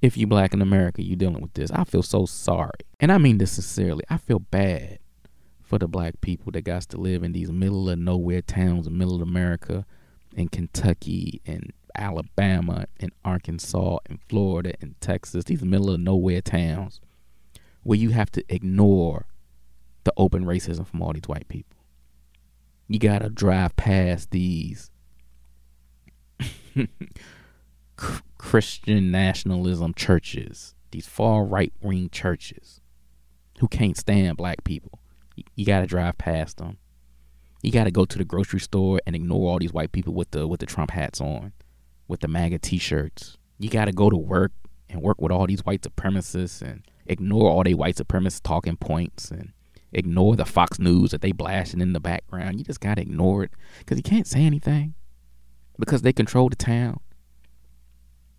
If 0.00 0.16
you 0.16 0.28
black 0.28 0.54
in 0.54 0.62
America, 0.62 1.02
you 1.02 1.16
dealing 1.16 1.42
with 1.42 1.54
this. 1.54 1.72
I 1.72 1.82
feel 1.82 2.04
so 2.04 2.24
sorry. 2.24 2.70
And 3.00 3.10
I 3.10 3.18
mean 3.18 3.38
this 3.38 3.50
sincerely. 3.50 4.04
I 4.08 4.18
feel 4.18 4.38
bad 4.38 5.00
for 5.60 5.80
the 5.80 5.88
black 5.88 6.20
people 6.20 6.52
that 6.52 6.62
got 6.62 6.82
to 6.82 7.00
live 7.00 7.24
in 7.24 7.32
these 7.32 7.50
middle 7.50 7.90
of 7.90 7.98
nowhere 7.98 8.42
towns 8.42 8.86
in 8.86 8.96
middle 8.96 9.16
of 9.16 9.22
America, 9.22 9.84
in 10.36 10.50
Kentucky 10.50 11.42
and 11.44 11.72
Alabama 11.96 12.86
and 13.00 13.10
Arkansas 13.24 13.98
and 14.06 14.20
Florida 14.28 14.74
and 14.80 14.94
Texas, 15.00 15.46
these 15.46 15.64
middle 15.64 15.90
of 15.90 15.98
nowhere 15.98 16.42
towns 16.42 17.00
where 17.82 17.98
you 17.98 18.10
have 18.10 18.30
to 18.30 18.44
ignore 18.48 19.26
the 20.04 20.12
open 20.16 20.44
racism 20.44 20.86
from 20.86 21.02
all 21.02 21.12
these 21.12 21.26
white 21.26 21.48
people. 21.48 21.75
You 22.88 22.98
gotta 22.98 23.28
drive 23.28 23.76
past 23.76 24.30
these 24.30 24.90
Christian 28.38 29.10
nationalism 29.10 29.94
churches, 29.94 30.74
these 30.90 31.06
far 31.06 31.44
right 31.44 31.72
wing 31.80 32.10
churches 32.10 32.80
who 33.58 33.68
can't 33.68 33.96
stand 33.96 34.36
black 34.36 34.62
people 34.64 35.00
you 35.54 35.64
got 35.64 35.80
to 35.80 35.86
drive 35.86 36.18
past 36.18 36.58
them. 36.58 36.78
You 37.62 37.72
got 37.72 37.84
to 37.84 37.90
go 37.90 38.04
to 38.04 38.18
the 38.18 38.24
grocery 38.24 38.60
store 38.60 39.00
and 39.06 39.16
ignore 39.16 39.50
all 39.50 39.58
these 39.58 39.72
white 39.72 39.92
people 39.92 40.14
with 40.14 40.30
the 40.30 40.46
with 40.46 40.60
the 40.60 40.66
Trump 40.66 40.92
hats 40.92 41.20
on, 41.20 41.52
with 42.06 42.20
the 42.20 42.28
MAGA 42.28 42.58
T-shirts. 42.58 43.36
You 43.58 43.68
got 43.68 43.86
to 43.86 43.92
go 43.92 44.10
to 44.10 44.16
work 44.16 44.52
and 44.88 45.02
work 45.02 45.20
with 45.20 45.32
all 45.32 45.46
these 45.46 45.64
white 45.64 45.82
supremacists 45.82 46.62
and 46.62 46.86
ignore 47.06 47.50
all 47.50 47.64
their 47.64 47.76
white 47.76 47.96
supremacist 47.96 48.42
talking 48.42 48.76
points 48.76 49.30
and 49.30 49.52
ignore 49.92 50.36
the 50.36 50.44
Fox 50.44 50.78
News 50.78 51.10
that 51.10 51.20
they 51.20 51.32
blasting 51.32 51.80
in 51.80 51.92
the 51.92 52.00
background. 52.00 52.58
You 52.58 52.64
just 52.64 52.80
got 52.80 52.96
to 52.96 53.02
ignore 53.02 53.44
it 53.44 53.50
because 53.78 53.96
you 53.96 54.02
can't 54.02 54.26
say 54.26 54.40
anything 54.40 54.94
because 55.78 56.02
they 56.02 56.12
control 56.12 56.48
the 56.48 56.56
town. 56.56 57.00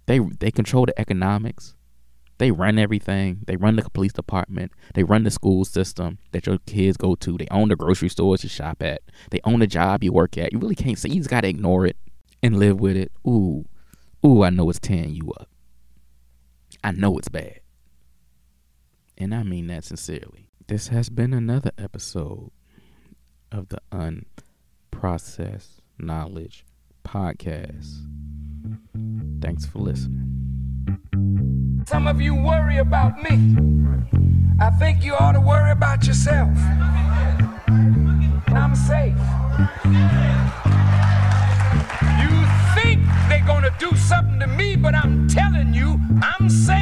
They 0.05 0.19
they 0.19 0.51
control 0.51 0.85
the 0.85 0.99
economics. 0.99 1.75
They 2.37 2.51
run 2.51 2.77
everything. 2.77 3.39
They 3.47 3.55
run 3.55 3.77
the 3.77 3.89
police 3.89 4.13
department. 4.13 4.71
They 4.93 5.03
run 5.03 5.23
the 5.23 5.31
school 5.31 5.65
system 5.65 6.19
that 6.31 6.45
your 6.45 6.59
kids 6.59 6.95
go 6.95 7.15
to. 7.15 7.37
They 7.37 7.47
own 7.49 7.69
the 7.69 7.75
grocery 7.75 8.09
stores 8.09 8.43
you 8.43 8.49
shop 8.49 8.83
at. 8.83 9.01
They 9.31 9.39
own 9.43 9.59
the 9.59 9.67
job 9.67 10.03
you 10.03 10.13
work 10.13 10.37
at. 10.37 10.53
You 10.53 10.59
really 10.59 10.75
can't 10.75 10.99
say. 10.99 11.09
You 11.09 11.15
just 11.15 11.29
gotta 11.29 11.47
ignore 11.47 11.85
it 11.87 11.97
and 12.43 12.59
live 12.59 12.79
with 12.79 12.95
it. 12.95 13.11
Ooh, 13.27 13.65
ooh, 14.25 14.43
I 14.43 14.51
know 14.51 14.69
it's 14.69 14.79
tearing 14.79 15.15
you 15.15 15.31
up. 15.39 15.49
I 16.83 16.91
know 16.91 17.17
it's 17.17 17.29
bad, 17.29 17.61
and 19.17 19.33
I 19.33 19.43
mean 19.43 19.67
that 19.67 19.83
sincerely. 19.83 20.46
This 20.67 20.89
has 20.89 21.07
been 21.07 21.33
another 21.33 21.71
episode 21.77 22.51
of 23.53 23.69
the 23.69 23.79
Unprocessed 24.91 25.79
Knowledge 25.97 26.65
Podcast. 27.05 28.05
Thanks 29.41 29.65
for 29.65 29.79
listening. 29.79 30.25
Some 31.87 32.05
of 32.05 32.19
you 32.19 32.35
worry 32.35 32.79
about 32.79 33.17
me. 33.23 33.55
I 34.59 34.69
think 34.71 35.05
you 35.05 35.13
ought 35.13 35.31
to 35.31 35.39
worry 35.39 35.71
about 35.71 36.05
yourself. 36.05 36.49
I'm 38.49 38.75
safe. 38.75 39.15
You 42.19 42.45
think 42.75 43.07
they're 43.29 43.45
going 43.45 43.63
to 43.63 43.73
do 43.79 43.95
something 43.95 44.41
to 44.41 44.47
me, 44.47 44.75
but 44.75 44.93
I'm 44.93 45.29
telling 45.29 45.73
you, 45.73 45.97
I'm 46.21 46.49
safe. 46.49 46.76